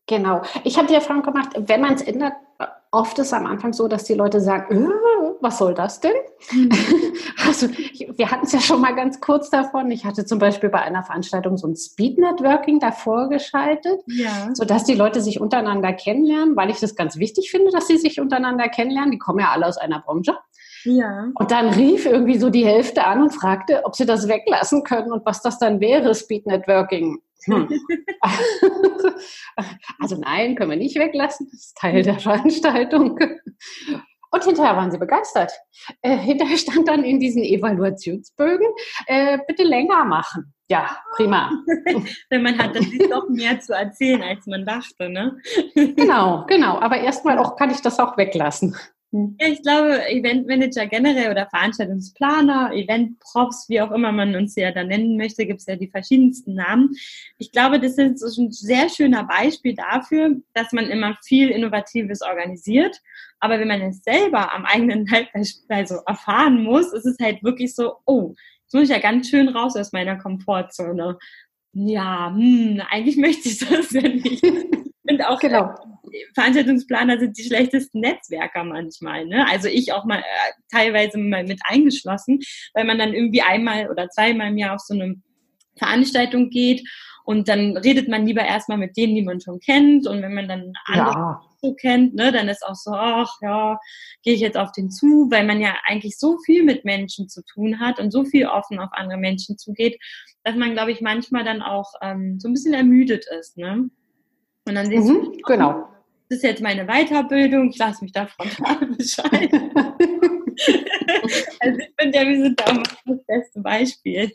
Genau. 0.08 0.42
Ich 0.64 0.78
habe 0.78 0.88
die 0.88 0.96
Erfahrung 0.96 1.22
gemacht, 1.24 1.50
wenn 1.56 1.82
man 1.82 1.94
es 1.94 2.02
ändert, 2.02 2.34
oft 2.92 3.20
ist 3.20 3.28
es 3.28 3.34
am 3.34 3.46
Anfang 3.46 3.74
so, 3.74 3.88
dass 3.88 4.06
die 4.06 4.14
Leute 4.14 4.42
sagen, 4.42 4.86
äh, 4.86 5.17
was 5.42 5.58
soll 5.58 5.74
das 5.74 6.00
denn? 6.00 6.16
Mhm. 6.52 6.70
Also 7.46 7.70
wir 7.70 8.30
hatten 8.30 8.46
es 8.46 8.52
ja 8.52 8.60
schon 8.60 8.82
mal 8.82 8.94
ganz 8.94 9.22
kurz 9.22 9.50
davon. 9.50 9.90
Ich 9.92 10.04
hatte 10.04 10.26
zum 10.26 10.38
Beispiel 10.38 10.70
bei 10.70 10.82
einer 10.82 11.04
Veranstaltung 11.04 11.58
so 11.58 11.68
ein 11.68 11.78
Speed 11.78 12.18
Networking 12.18 12.80
davor 12.80 13.30
geschaltet, 13.30 14.02
ja. 14.08 14.50
sodass 14.54 14.84
die 14.84 14.96
Leute 14.96 15.22
sich 15.22 15.40
untereinander 15.40 15.94
kennenlernen, 15.94 16.58
weil 16.58 16.70
ich 16.70 16.80
das 16.80 16.96
ganz 16.96 17.18
wichtig 17.18 17.50
finde, 17.50 17.72
dass 17.72 17.88
sie 17.88 17.98
sich 17.98 18.20
untereinander 18.20 18.68
kennenlernen. 18.68 19.12
Die 19.12 19.18
kommen 19.18 19.40
ja 19.40 19.52
alle 19.52 19.66
aus 19.66 19.78
einer 19.78 20.00
Branche. 20.02 20.36
Ja. 20.84 21.32
Und 21.36 21.52
dann 21.52 21.70
rief 21.70 22.06
irgendwie 22.06 22.38
so 22.38 22.50
die 22.50 22.66
Hälfte 22.66 23.06
an 23.06 23.22
und 23.22 23.32
fragte, 23.32 23.86
ob 23.86 23.96
sie 23.96 24.06
das 24.06 24.28
weglassen 24.28 24.84
können 24.84 25.12
und 25.12 25.26
was 25.26 25.42
das 25.42 25.60
dann 25.60 25.80
wäre, 25.80 26.16
Speed 26.16 26.48
Networking. 26.48 27.22
Hm. 27.46 27.70
also 30.00 30.18
nein, 30.18 30.56
können 30.56 30.72
wir 30.72 30.78
nicht 30.78 30.98
weglassen, 30.98 31.48
das 31.52 31.68
ist 31.68 31.78
Teil 31.78 32.04
der 32.04 32.20
Veranstaltung. 32.20 33.18
Und 34.32 34.44
hinterher 34.44 34.76
waren 34.76 34.92
sie 34.92 34.98
begeistert. 34.98 35.52
Äh, 36.02 36.18
hinterher 36.18 36.58
stand 36.58 36.88
dann 36.88 37.04
in 37.04 37.20
diesen 37.20 37.44
Evaluationsbögen, 37.44 38.68
äh, 39.06 39.38
bitte 39.48 39.64
länger 39.64 40.06
machen. 40.06 40.54
Ja, 40.70 40.98
prima. 41.16 41.50
Wenn 42.30 42.44
man 42.44 42.58
hat, 42.58 42.76
dann 42.76 42.84
ist 42.84 43.10
doch 43.10 43.30
mehr 43.30 43.60
zu 43.62 43.74
erzählen, 43.74 44.22
als 44.22 44.46
man 44.48 44.66
dachte, 44.66 45.10
ne? 45.10 45.38
genau, 45.74 46.46
genau. 46.46 46.80
Aber 46.80 46.98
erstmal 46.98 47.38
auch 47.40 47.56
kann 47.56 47.72
ich 47.72 47.82
das 47.82 48.00
auch 48.00 48.18
weglassen. 48.18 48.76
Hm. 49.12 49.38
Ja, 49.40 49.48
ich 49.48 49.62
glaube, 49.62 50.06
Eventmanager 50.10 50.86
generell 50.86 51.32
oder 51.32 51.48
Veranstaltungsplaner, 51.50 52.74
Eventprops, 52.74 53.70
wie 53.70 53.80
auch 53.80 53.92
immer 53.92 54.12
man 54.12 54.36
uns 54.36 54.56
ja 54.56 54.72
da 54.72 54.84
nennen 54.84 55.16
möchte, 55.16 55.46
gibt 55.46 55.62
es 55.62 55.66
ja 55.66 55.78
die 55.78 55.90
verschiedensten 55.90 56.56
Namen. 56.56 56.94
Ich 57.38 57.52
glaube, 57.52 57.80
das 57.80 57.98
ist 57.98 58.38
ein 58.38 58.52
sehr 58.52 58.90
schöner 58.90 59.24
Beispiel 59.24 59.76
dafür, 59.76 60.36
dass 60.54 60.74
man 60.74 60.90
immer 60.90 61.18
viel 61.24 61.50
Innovatives 61.50 62.22
organisiert. 62.22 62.98
Aber 63.40 63.60
wenn 63.60 63.68
man 63.70 63.82
es 63.82 64.04
selber 64.04 64.54
am 64.54 64.66
eigenen 64.66 65.06
Leib 65.06 65.30
also 65.70 66.00
erfahren 66.06 66.64
muss, 66.64 66.92
ist 66.92 67.06
es 67.06 67.18
halt 67.22 67.44
wirklich 67.44 67.76
so, 67.76 67.98
oh, 68.06 68.36
jetzt 68.64 68.74
muss 68.74 68.84
ich 68.84 68.90
ja 68.90 69.00
ganz 69.00 69.30
schön 69.30 69.48
raus 69.48 69.78
aus 69.78 69.94
meiner 69.94 70.18
Komfortzone. 70.18 71.18
Ja, 71.72 72.34
hm, 72.36 72.82
eigentlich 72.90 73.18
möchte 73.18 73.48
ich 73.48 73.60
das 73.60 73.92
ja 73.92 74.02
nicht. 74.02 74.44
Und 75.18 75.26
auch 75.26 75.40
genau. 75.40 75.74
Veranstaltungsplaner 76.36 77.20
sind 77.20 77.38
die 77.38 77.44
schlechtesten 77.44 78.02
Netzwerker 78.02 78.64
manchmal. 78.64 79.26
Ne? 79.26 79.46
Also 79.50 79.68
ich 79.68 79.94
auch 79.94 80.06
mal 80.06 80.20
äh, 80.20 80.52
teilweise 80.72 81.18
mal 81.18 81.44
mit 81.44 81.60
eingeschlossen, 81.66 82.40
weil 82.74 82.86
man 82.86 83.00
dann 83.00 83.14
irgendwie 83.14 83.42
einmal 83.42 83.90
oder 83.90 84.10
zweimal 84.10 84.50
im 84.50 84.58
Jahr 84.58 84.76
auf 84.76 84.82
so 84.82 84.94
eine 84.94 85.16
Veranstaltung 85.76 86.50
geht 86.50 86.88
und 87.26 87.50
dann 87.50 87.76
redet 87.76 88.08
man 88.08 88.26
lieber 88.26 88.44
erstmal 88.46 88.78
mit 88.78 88.96
denen, 88.96 89.16
die 89.16 89.22
man 89.22 89.42
schon 89.42 89.60
kennt. 89.60 90.08
Und 90.08 90.22
wenn 90.22 90.34
man 90.34 90.48
dann 90.48 90.72
andere 90.86 91.14
ja. 91.14 91.42
so 91.62 91.74
kennt, 91.74 92.16
ne, 92.16 92.32
dann 92.32 92.48
ist 92.48 92.66
auch 92.66 92.76
so, 92.76 92.92
ach 92.94 93.36
ja, 93.42 93.78
gehe 94.24 94.34
ich 94.34 94.40
jetzt 94.40 94.58
auf 94.58 94.72
den 94.72 94.90
zu, 94.90 95.28
weil 95.30 95.46
man 95.46 95.60
ja 95.60 95.76
eigentlich 95.86 96.18
so 96.18 96.38
viel 96.46 96.64
mit 96.64 96.86
Menschen 96.86 97.28
zu 97.28 97.44
tun 97.44 97.82
hat 97.82 98.00
und 98.00 98.12
so 98.12 98.24
viel 98.24 98.46
offen 98.46 98.80
auf 98.80 98.92
andere 98.94 99.18
Menschen 99.18 99.58
zugeht, 99.58 100.00
dass 100.46 100.56
man, 100.56 100.72
glaube 100.72 100.94
ich, 100.94 101.02
manchmal 101.02 101.44
dann 101.44 101.62
auch 101.62 101.92
ähm, 102.02 102.40
so 102.40 102.48
ein 102.48 102.54
bisschen 102.54 102.74
ermüdet 102.74 103.26
ist. 103.38 103.58
Ne? 103.58 103.90
Und 104.68 104.76
dann 104.76 104.88
siehst 104.88 105.08
mhm, 105.08 105.24
du, 105.24 105.32
genau. 105.46 105.88
Das 106.30 106.40
ist 106.40 106.44
jetzt 106.44 106.62
meine 106.62 106.86
Weiterbildung, 106.86 107.70
ich 107.70 107.78
lasse 107.78 108.04
mich 108.04 108.12
da 108.12 108.28
frontal 108.28 108.86
Bescheid. 108.98 109.50
also 111.60 111.80
ich 111.80 111.94
finde 112.00 112.18
ja, 112.18 112.28
wir 112.28 112.44
sind 112.44 112.60
da 112.60 112.84
das 113.06 113.24
beste 113.26 113.62
Beispiel. 113.62 114.32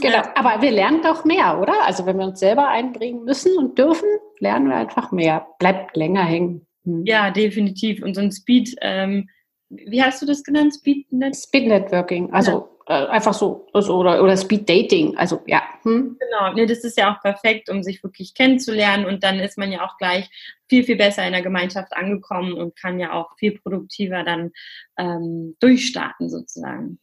Genau, 0.00 0.22
aber 0.34 0.60
wir 0.60 0.70
lernen 0.70 1.00
doch 1.02 1.24
mehr, 1.24 1.58
oder? 1.60 1.74
Also 1.86 2.04
wenn 2.04 2.18
wir 2.18 2.26
uns 2.26 2.40
selber 2.40 2.68
einbringen 2.68 3.24
müssen 3.24 3.56
und 3.56 3.78
dürfen, 3.78 4.08
lernen 4.40 4.68
wir 4.68 4.76
einfach 4.76 5.12
mehr. 5.12 5.46
Bleibt 5.58 5.96
länger 5.96 6.24
hängen. 6.24 6.66
Hm. 6.84 7.06
Ja, 7.06 7.30
definitiv. 7.30 8.02
Und 8.02 8.14
so 8.14 8.20
ein 8.20 8.32
Speed, 8.32 8.74
ähm, 8.80 9.28
wie 9.70 10.02
hast 10.02 10.20
du 10.20 10.26
das 10.26 10.42
genannt? 10.42 10.74
Speed, 10.74 11.10
Net 11.12 11.36
Speed 11.36 11.68
Networking. 11.68 12.32
Also 12.32 12.68
einfach 12.92 13.34
so, 13.34 13.68
so 13.74 13.96
oder, 13.96 14.22
oder 14.22 14.36
Speed 14.36 14.68
Dating. 14.68 15.16
Also 15.16 15.42
ja. 15.46 15.62
Hm? 15.82 16.16
Genau, 16.18 16.52
nee, 16.54 16.66
das 16.66 16.84
ist 16.84 16.96
ja 16.96 17.12
auch 17.12 17.20
perfekt, 17.20 17.68
um 17.68 17.82
sich 17.82 18.02
wirklich 18.02 18.34
kennenzulernen 18.34 19.06
und 19.06 19.22
dann 19.24 19.40
ist 19.40 19.58
man 19.58 19.72
ja 19.72 19.84
auch 19.84 19.96
gleich 19.98 20.28
viel, 20.68 20.84
viel 20.84 20.96
besser 20.96 21.26
in 21.26 21.32
der 21.32 21.42
Gemeinschaft 21.42 21.92
angekommen 21.92 22.54
und 22.54 22.76
kann 22.76 22.98
ja 22.98 23.12
auch 23.12 23.36
viel 23.38 23.58
produktiver 23.58 24.24
dann 24.24 24.52
ähm, 24.98 25.56
durchstarten 25.60 26.30
sozusagen. 26.30 26.98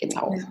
Genau. 0.00 0.34
Ja. 0.34 0.46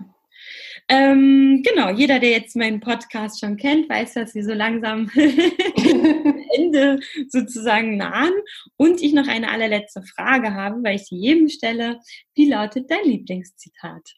Ähm, 0.88 1.62
genau, 1.64 1.90
jeder, 1.90 2.20
der 2.20 2.30
jetzt 2.30 2.54
meinen 2.54 2.80
Podcast 2.80 3.40
schon 3.40 3.56
kennt, 3.56 3.88
weiß, 3.88 4.14
dass 4.14 4.32
sie 4.32 4.42
so 4.42 4.52
langsam 4.52 5.10
Ende 6.56 7.00
sozusagen 7.28 7.96
nahen. 7.96 8.32
Und 8.76 9.02
ich 9.02 9.12
noch 9.12 9.28
eine 9.28 9.50
allerletzte 9.50 10.02
Frage 10.02 10.54
habe, 10.54 10.82
weil 10.82 10.96
ich 10.96 11.06
sie 11.06 11.16
jedem 11.16 11.48
stelle. 11.48 12.00
Wie 12.34 12.48
lautet 12.48 12.90
dein 12.90 13.04
Lieblingszitat? 13.04 14.16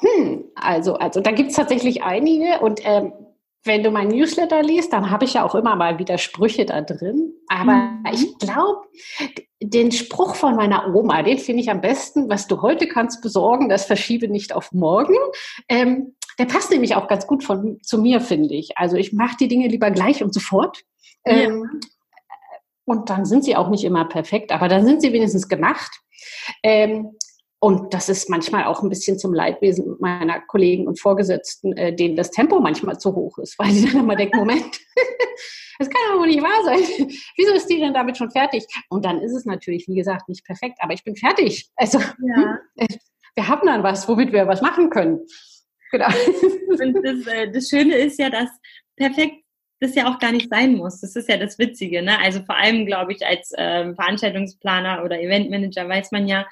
Hm, 0.00 0.44
also, 0.54 0.94
also 0.94 1.20
da 1.20 1.32
gibt 1.32 1.50
es 1.50 1.56
tatsächlich 1.56 2.02
einige 2.02 2.60
und 2.60 2.80
ähm, 2.84 3.12
wenn 3.64 3.82
du 3.82 3.90
mein 3.90 4.08
Newsletter 4.08 4.62
liest, 4.62 4.92
dann 4.92 5.10
habe 5.10 5.24
ich 5.24 5.34
ja 5.34 5.44
auch 5.44 5.54
immer 5.54 5.76
mal 5.76 5.98
wieder 5.98 6.16
Sprüche 6.18 6.64
da 6.64 6.80
drin. 6.80 7.32
Aber 7.48 7.72
mhm. 7.72 8.04
ich 8.12 8.38
glaube, 8.38 8.86
den 9.60 9.90
Spruch 9.92 10.36
von 10.36 10.54
meiner 10.54 10.94
Oma, 10.94 11.22
den 11.22 11.38
finde 11.38 11.62
ich 11.62 11.70
am 11.70 11.80
besten, 11.80 12.28
was 12.28 12.46
du 12.46 12.62
heute 12.62 12.86
kannst 12.86 13.20
besorgen, 13.20 13.68
das 13.68 13.84
verschiebe 13.84 14.28
nicht 14.28 14.54
auf 14.54 14.72
morgen. 14.72 15.16
Ähm, 15.68 16.14
der 16.38 16.46
passt 16.46 16.70
nämlich 16.70 16.94
auch 16.94 17.08
ganz 17.08 17.26
gut 17.26 17.42
von, 17.42 17.78
zu 17.82 17.98
mir, 17.98 18.20
finde 18.20 18.54
ich. 18.54 18.78
Also 18.78 18.96
ich 18.96 19.12
mache 19.12 19.36
die 19.38 19.48
Dinge 19.48 19.66
lieber 19.66 19.90
gleich 19.90 20.22
und 20.22 20.32
sofort. 20.32 20.82
Ähm, 21.24 21.62
ja. 21.62 21.88
Und 22.84 23.10
dann 23.10 23.24
sind 23.24 23.44
sie 23.44 23.56
auch 23.56 23.68
nicht 23.68 23.84
immer 23.84 24.04
perfekt, 24.06 24.52
aber 24.52 24.68
dann 24.68 24.86
sind 24.86 25.02
sie 25.02 25.12
wenigstens 25.12 25.48
gemacht. 25.48 26.00
Ähm, 26.62 27.16
und 27.60 27.92
das 27.92 28.08
ist 28.08 28.30
manchmal 28.30 28.64
auch 28.64 28.82
ein 28.82 28.88
bisschen 28.88 29.18
zum 29.18 29.34
Leidwesen 29.34 29.96
meiner 29.98 30.40
Kollegen 30.40 30.86
und 30.86 31.00
Vorgesetzten, 31.00 31.76
äh, 31.76 31.94
denen 31.94 32.14
das 32.14 32.30
Tempo 32.30 32.60
manchmal 32.60 32.98
zu 32.98 33.14
hoch 33.14 33.38
ist, 33.38 33.58
weil 33.58 33.70
sie 33.70 33.86
dann 33.86 34.02
immer 34.02 34.14
denken, 34.14 34.36
Moment, 34.38 34.64
das 35.78 35.90
kann 35.90 36.00
doch 36.12 36.24
nicht 36.24 36.42
wahr 36.42 36.64
sein. 36.64 36.78
Wieso 37.36 37.52
ist 37.54 37.66
die 37.66 37.80
denn 37.80 37.94
damit 37.94 38.16
schon 38.16 38.30
fertig? 38.30 38.64
Und 38.90 39.04
dann 39.04 39.20
ist 39.20 39.32
es 39.32 39.44
natürlich, 39.44 39.88
wie 39.88 39.96
gesagt, 39.96 40.28
nicht 40.28 40.44
perfekt, 40.44 40.78
aber 40.80 40.92
ich 40.92 41.02
bin 41.02 41.16
fertig. 41.16 41.68
Also 41.74 41.98
ja. 41.98 42.58
wir 43.34 43.48
haben 43.48 43.66
dann 43.66 43.82
was, 43.82 44.08
womit 44.08 44.32
wir 44.32 44.46
was 44.46 44.62
machen 44.62 44.88
können. 44.88 45.20
Genau. 45.90 46.08
Und 46.68 46.94
das, 47.02 47.26
äh, 47.26 47.50
das 47.50 47.68
Schöne 47.68 47.96
ist 47.96 48.20
ja, 48.20 48.30
dass 48.30 48.50
perfekt 48.94 49.42
das 49.80 49.94
ja 49.94 50.12
auch 50.12 50.18
gar 50.18 50.32
nicht 50.32 50.50
sein 50.50 50.74
muss. 50.74 51.00
Das 51.00 51.14
ist 51.16 51.28
ja 51.28 51.36
das 51.36 51.58
Witzige. 51.58 52.02
Ne? 52.02 52.18
Also 52.20 52.42
vor 52.42 52.56
allem, 52.56 52.84
glaube 52.86 53.12
ich, 53.12 53.24
als 53.24 53.52
ähm, 53.56 53.94
Veranstaltungsplaner 53.94 55.04
oder 55.04 55.20
Eventmanager 55.20 55.88
weiß 55.88 56.10
man 56.10 56.26
ja, 56.26 56.46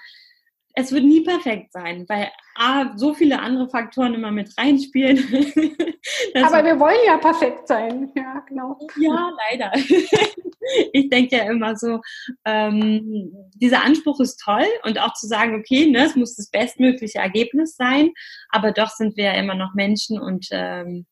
es 0.78 0.92
wird 0.92 1.04
nie 1.04 1.22
perfekt 1.22 1.72
sein, 1.72 2.04
weil 2.06 2.30
A, 2.54 2.96
so 2.96 3.14
viele 3.14 3.40
andere 3.40 3.68
Faktoren 3.68 4.12
immer 4.12 4.30
mit 4.30 4.56
reinspielen. 4.58 5.16
Aber 6.34 6.62
wir 6.64 6.78
wollen 6.78 6.98
ja 7.06 7.16
perfekt 7.16 7.66
sein, 7.66 8.12
ja, 8.14 8.44
genau. 8.46 8.78
Ja, 8.98 9.30
leider. 9.50 9.72
ich 10.92 11.08
denke 11.08 11.36
ja 11.36 11.50
immer 11.50 11.76
so, 11.76 12.00
ähm, 12.44 13.32
dieser 13.54 13.84
Anspruch 13.84 14.20
ist 14.20 14.36
toll 14.36 14.66
und 14.84 15.00
auch 15.00 15.14
zu 15.14 15.26
sagen, 15.26 15.58
okay, 15.58 15.86
ne, 15.86 16.04
es 16.04 16.14
muss 16.14 16.36
das 16.36 16.50
bestmögliche 16.50 17.20
Ergebnis 17.20 17.74
sein, 17.74 18.10
aber 18.50 18.72
doch 18.72 18.90
sind 18.90 19.16
wir 19.16 19.24
ja 19.24 19.32
immer 19.32 19.54
noch 19.54 19.72
Menschen 19.74 20.20
und 20.20 20.46
ähm, 20.50 21.06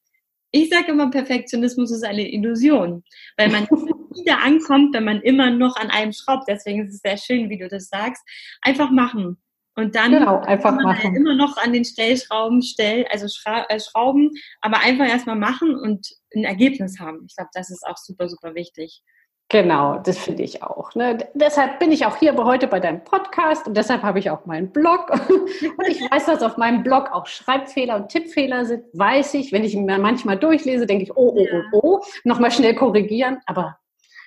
ich 0.51 0.69
sage 0.69 0.93
immer, 0.93 1.11
Perfektionismus 1.11 1.91
ist 1.91 2.05
eine 2.05 2.31
Illusion, 2.31 3.03
weil 3.37 3.51
man 3.51 3.65
wieder 4.15 4.41
ankommt, 4.41 4.95
wenn 4.95 5.05
man 5.05 5.23
immer 5.23 5.51
noch 5.51 5.75
an 5.75 5.91
einem 5.91 6.13
schraubt. 6.13 6.45
Deswegen 6.47 6.87
ist 6.87 6.95
es 6.95 7.01
sehr 7.01 7.17
schön, 7.17 7.51
wie 7.51 7.59
du 7.59 7.67
das 7.67 7.89
sagst. 7.89 8.23
Einfach 8.63 8.93
machen. 8.93 9.39
Und 9.77 9.97
dann 9.97 10.13
genau, 10.13 10.41
einfach 10.41 10.73
machen. 10.73 11.17
immer 11.17 11.35
noch 11.35 11.57
an 11.57 11.73
den 11.73 11.85
Stellschrauben 11.85 12.63
stellen, 12.63 13.07
also 13.11 13.27
schra 13.29 13.65
äh, 13.69 13.81
schrauben, 13.81 14.31
aber 14.61 14.79
einfach 14.79 15.07
erstmal 15.07 15.37
machen 15.37 15.75
und 15.75 16.09
ein 16.35 16.45
Ergebnis 16.45 17.01
haben. 17.01 17.25
Ich 17.29 17.35
glaube, 17.35 17.51
das 17.55 17.71
ist 17.71 17.85
auch 17.87 17.97
super, 17.97 18.29
super 18.29 18.55
wichtig. 18.55 19.03
Genau, 19.51 19.99
das 19.99 20.19
finde 20.19 20.43
ich 20.43 20.63
auch. 20.63 20.95
Ne? 20.95 21.19
Deshalb 21.35 21.79
bin 21.79 21.93
ich 21.93 22.07
auch 22.07 22.17
hier 22.17 22.35
heute 22.37 22.67
bei 22.67 22.81
deinem 22.81 23.05
Podcast 23.05 23.69
und 23.69 23.77
deshalb 23.77 24.03
habe 24.03 24.19
ich 24.19 24.31
auch 24.31 24.47
meinen 24.47 24.73
Blog. 24.73 25.11
Und 25.29 25.89
ich 25.89 26.01
weiß, 26.11 26.27
dass 26.27 26.43
auf 26.43 26.57
meinem 26.57 26.83
Blog 26.83 27.11
auch 27.13 27.27
Schreibfehler 27.27 27.97
und 27.97 28.09
Tippfehler 28.09 28.65
sind. 28.65 28.85
Weiß 28.95 29.35
ich, 29.35 29.53
wenn 29.53 29.65
ich 29.65 29.75
ihn 29.75 29.85
mir 29.85 29.99
manchmal 29.99 30.39
durchlese, 30.39 30.87
denke 30.87 31.05
ich, 31.05 31.17
oh, 31.17 31.37
oh, 31.37 31.47
oh, 31.73 31.81
oh, 31.83 32.01
nochmal 32.25 32.51
schnell 32.51 32.75
korrigieren. 32.75 33.39
Aber 33.47 33.79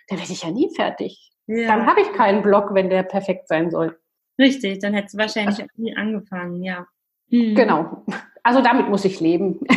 da 0.07 0.17
werde 0.17 0.31
ich 0.31 0.43
ja 0.43 0.51
nie 0.51 0.69
fertig. 0.75 1.31
Ja. 1.47 1.67
Dann 1.67 1.85
habe 1.85 2.01
ich 2.01 2.11
keinen 2.13 2.41
Blog, 2.41 2.73
wenn 2.73 2.89
der 2.89 3.03
perfekt 3.03 3.47
sein 3.47 3.71
soll. 3.71 3.97
Richtig, 4.39 4.79
dann 4.79 4.93
hättest 4.93 5.15
du 5.15 5.19
wahrscheinlich 5.19 5.63
auch 5.63 5.77
nie 5.77 5.95
angefangen, 5.95 6.63
ja. 6.63 6.85
Mhm. 7.29 7.55
Genau. 7.55 8.05
Also 8.43 8.61
damit 8.61 8.89
muss 8.89 9.05
ich 9.05 9.19
leben. 9.19 9.59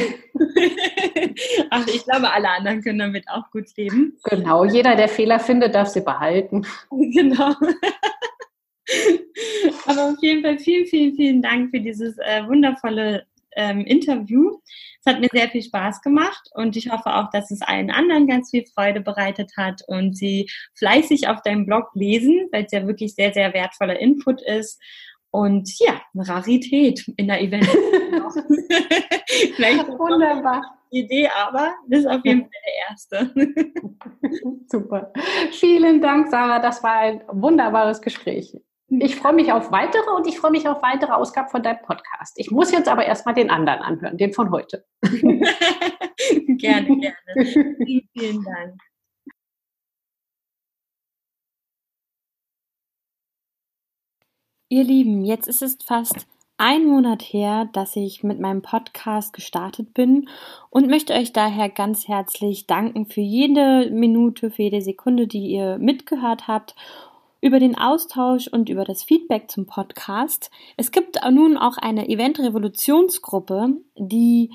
Ach, 1.70 1.86
ich 1.86 2.04
glaube, 2.04 2.32
alle 2.32 2.48
anderen 2.48 2.82
können 2.82 2.98
damit 2.98 3.28
auch 3.28 3.50
gut 3.50 3.66
leben. 3.76 4.18
Genau, 4.24 4.64
jeder, 4.64 4.96
der 4.96 5.08
Fehler 5.08 5.38
findet, 5.40 5.74
darf 5.74 5.88
sie 5.88 6.02
behalten. 6.02 6.66
Genau. 6.90 7.54
Aber 9.86 10.10
auf 10.10 10.16
jeden 10.20 10.42
Fall 10.42 10.58
vielen, 10.58 10.86
vielen, 10.86 11.14
vielen 11.14 11.42
Dank 11.42 11.70
für 11.70 11.80
dieses 11.80 12.18
äh, 12.18 12.46
wundervolle 12.46 13.24
ähm, 13.56 13.80
Interview. 13.80 14.58
Es 15.04 15.12
hat 15.12 15.20
mir 15.20 15.28
sehr 15.32 15.48
viel 15.48 15.62
Spaß 15.62 16.02
gemacht 16.02 16.48
und 16.54 16.76
ich 16.76 16.90
hoffe 16.90 17.14
auch, 17.14 17.30
dass 17.30 17.50
es 17.50 17.62
allen 17.62 17.90
anderen 17.90 18.26
ganz 18.26 18.50
viel 18.50 18.64
Freude 18.74 19.00
bereitet 19.00 19.52
hat 19.56 19.82
und 19.86 20.16
sie 20.16 20.48
fleißig 20.74 21.28
auf 21.28 21.42
deinem 21.42 21.66
Blog 21.66 21.88
lesen, 21.94 22.48
weil 22.52 22.64
es 22.64 22.72
ja 22.72 22.86
wirklich 22.86 23.14
sehr, 23.14 23.32
sehr 23.32 23.52
wertvoller 23.54 23.98
Input 23.98 24.42
ist. 24.42 24.80
Und 25.32 25.70
ja, 25.78 26.00
eine 26.12 26.28
Rarität 26.28 27.06
in 27.16 27.28
der 27.28 27.40
Event. 27.40 27.64
Vielleicht 29.56 29.86
Wunderbar. 29.88 30.62
Idee, 30.90 31.28
aber 31.28 31.72
das 31.88 32.00
ist 32.00 32.06
auf 32.06 32.24
jeden 32.24 32.42
Fall 32.42 32.50
der 32.66 32.90
erste. 32.90 33.32
Super. 34.66 35.12
Vielen 35.52 36.00
Dank, 36.00 36.28
Sarah. 36.30 36.58
Das 36.58 36.82
war 36.82 36.98
ein 36.98 37.22
wunderbares 37.30 38.02
Gespräch. 38.02 38.56
Ich 38.98 39.14
freue 39.14 39.34
mich 39.34 39.52
auf 39.52 39.70
weitere 39.70 40.10
und 40.16 40.26
ich 40.26 40.38
freue 40.38 40.50
mich 40.50 40.66
auf 40.66 40.82
weitere 40.82 41.12
Ausgaben 41.12 41.48
von 41.48 41.62
deinem 41.62 41.80
Podcast. 41.82 42.36
Ich 42.36 42.50
muss 42.50 42.72
jetzt 42.72 42.88
aber 42.88 43.04
erstmal 43.06 43.34
den 43.34 43.48
anderen 43.48 43.78
anhören, 43.80 44.16
den 44.16 44.32
von 44.32 44.50
heute. 44.50 44.84
gerne, 45.02 46.98
gerne. 46.98 47.14
Vielen, 47.84 48.08
vielen 48.12 48.42
Dank. 48.42 48.80
Ihr 54.68 54.84
Lieben, 54.84 55.24
jetzt 55.24 55.46
ist 55.46 55.62
es 55.62 55.78
fast 55.84 56.26
ein 56.56 56.84
Monat 56.84 57.22
her, 57.22 57.68
dass 57.72 57.94
ich 57.94 58.24
mit 58.24 58.40
meinem 58.40 58.60
Podcast 58.60 59.32
gestartet 59.32 59.94
bin 59.94 60.28
und 60.68 60.88
möchte 60.88 61.14
euch 61.14 61.32
daher 61.32 61.68
ganz 61.68 62.08
herzlich 62.08 62.66
danken 62.66 63.06
für 63.06 63.20
jede 63.20 63.90
Minute, 63.90 64.50
für 64.50 64.62
jede 64.62 64.82
Sekunde, 64.82 65.28
die 65.28 65.46
ihr 65.46 65.78
mitgehört 65.78 66.48
habt 66.48 66.74
über 67.40 67.58
den 67.58 67.76
Austausch 67.76 68.48
und 68.48 68.68
über 68.68 68.84
das 68.84 69.02
Feedback 69.02 69.50
zum 69.50 69.66
Podcast. 69.66 70.50
Es 70.76 70.90
gibt 70.90 71.18
nun 71.30 71.56
auch 71.56 71.76
eine 71.76 72.08
Event-Revolutionsgruppe, 72.08 73.76
die 73.96 74.50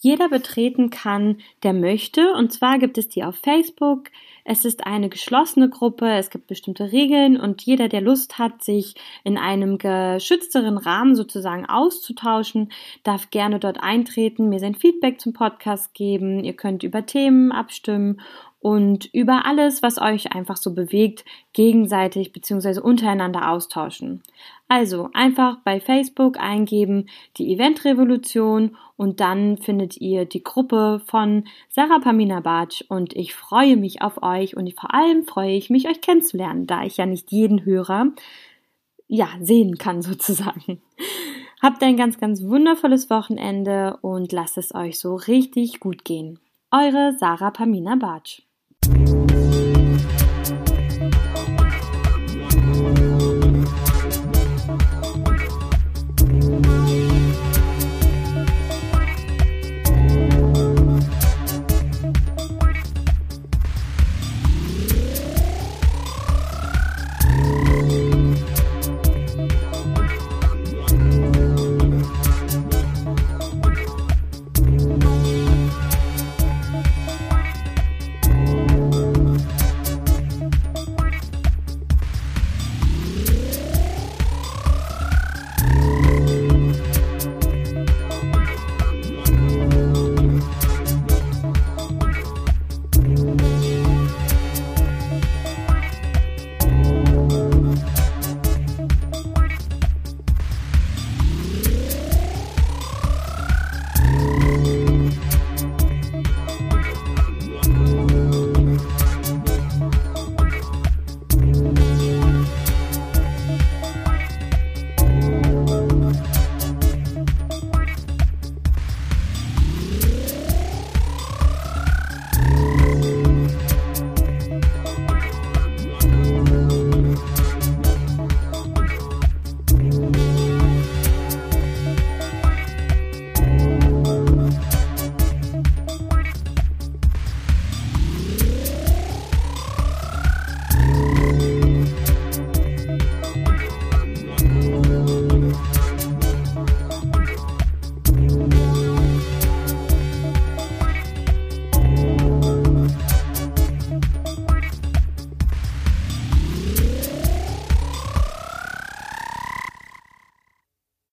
jeder 0.00 0.28
betreten 0.28 0.90
kann, 0.90 1.38
der 1.62 1.72
möchte. 1.72 2.32
Und 2.34 2.52
zwar 2.52 2.78
gibt 2.78 2.98
es 2.98 3.08
die 3.08 3.24
auf 3.24 3.36
Facebook. 3.36 4.10
Es 4.44 4.64
ist 4.64 4.86
eine 4.86 5.08
geschlossene 5.08 5.68
Gruppe, 5.68 6.08
es 6.08 6.30
gibt 6.30 6.46
bestimmte 6.46 6.92
Regeln 6.92 7.36
und 7.36 7.62
jeder, 7.62 7.88
der 7.88 8.00
Lust 8.00 8.38
hat, 8.38 8.62
sich 8.62 8.94
in 9.24 9.38
einem 9.38 9.78
geschützteren 9.78 10.78
Rahmen 10.78 11.16
sozusagen 11.16 11.66
auszutauschen, 11.66 12.70
darf 13.02 13.30
gerne 13.30 13.58
dort 13.58 13.82
eintreten, 13.82 14.48
mir 14.48 14.60
sein 14.60 14.76
Feedback 14.76 15.20
zum 15.20 15.32
Podcast 15.32 15.94
geben. 15.94 16.44
Ihr 16.44 16.54
könnt 16.54 16.84
über 16.84 17.06
Themen 17.06 17.50
abstimmen 17.50 18.20
und 18.60 19.06
über 19.12 19.46
alles, 19.46 19.82
was 19.82 20.00
euch 20.00 20.32
einfach 20.32 20.56
so 20.56 20.74
bewegt, 20.74 21.24
gegenseitig 21.52 22.32
bzw. 22.32 22.80
untereinander 22.80 23.50
austauschen. 23.50 24.22
Also 24.68 25.10
einfach 25.12 25.58
bei 25.64 25.80
Facebook 25.80 26.40
eingeben 26.40 27.06
die 27.36 27.52
Eventrevolution 27.52 28.76
und 28.96 29.20
dann 29.20 29.58
findet 29.58 29.98
ihr 29.98 30.24
die 30.24 30.42
Gruppe 30.42 31.00
von 31.06 31.44
Sarah 31.68 32.00
Pamina 32.00 32.40
Bartsch 32.40 32.82
und 32.88 33.14
ich 33.14 33.34
freue 33.34 33.76
mich 33.76 34.02
auf 34.02 34.22
euch 34.22 34.56
und 34.56 34.72
vor 34.74 34.92
allem 34.92 35.24
freue 35.24 35.52
ich 35.52 35.70
mich, 35.70 35.88
euch 35.88 36.00
kennenzulernen, 36.00 36.66
da 36.66 36.82
ich 36.82 36.96
ja 36.96 37.06
nicht 37.06 37.30
jeden 37.30 37.64
Hörer 37.64 38.12
ja, 39.06 39.28
sehen 39.40 39.78
kann 39.78 40.02
sozusagen. 40.02 40.82
Habt 41.62 41.82
ein 41.82 41.96
ganz, 41.96 42.18
ganz 42.18 42.42
wundervolles 42.42 43.08
Wochenende 43.10 43.98
und 44.02 44.32
lasst 44.32 44.58
es 44.58 44.74
euch 44.74 44.98
so 44.98 45.14
richtig 45.14 45.80
gut 45.80 46.04
gehen. 46.04 46.38
Eure 46.70 47.16
Sarah 47.18 47.50
Pamina 47.50 47.96
Bartsch. 47.96 48.42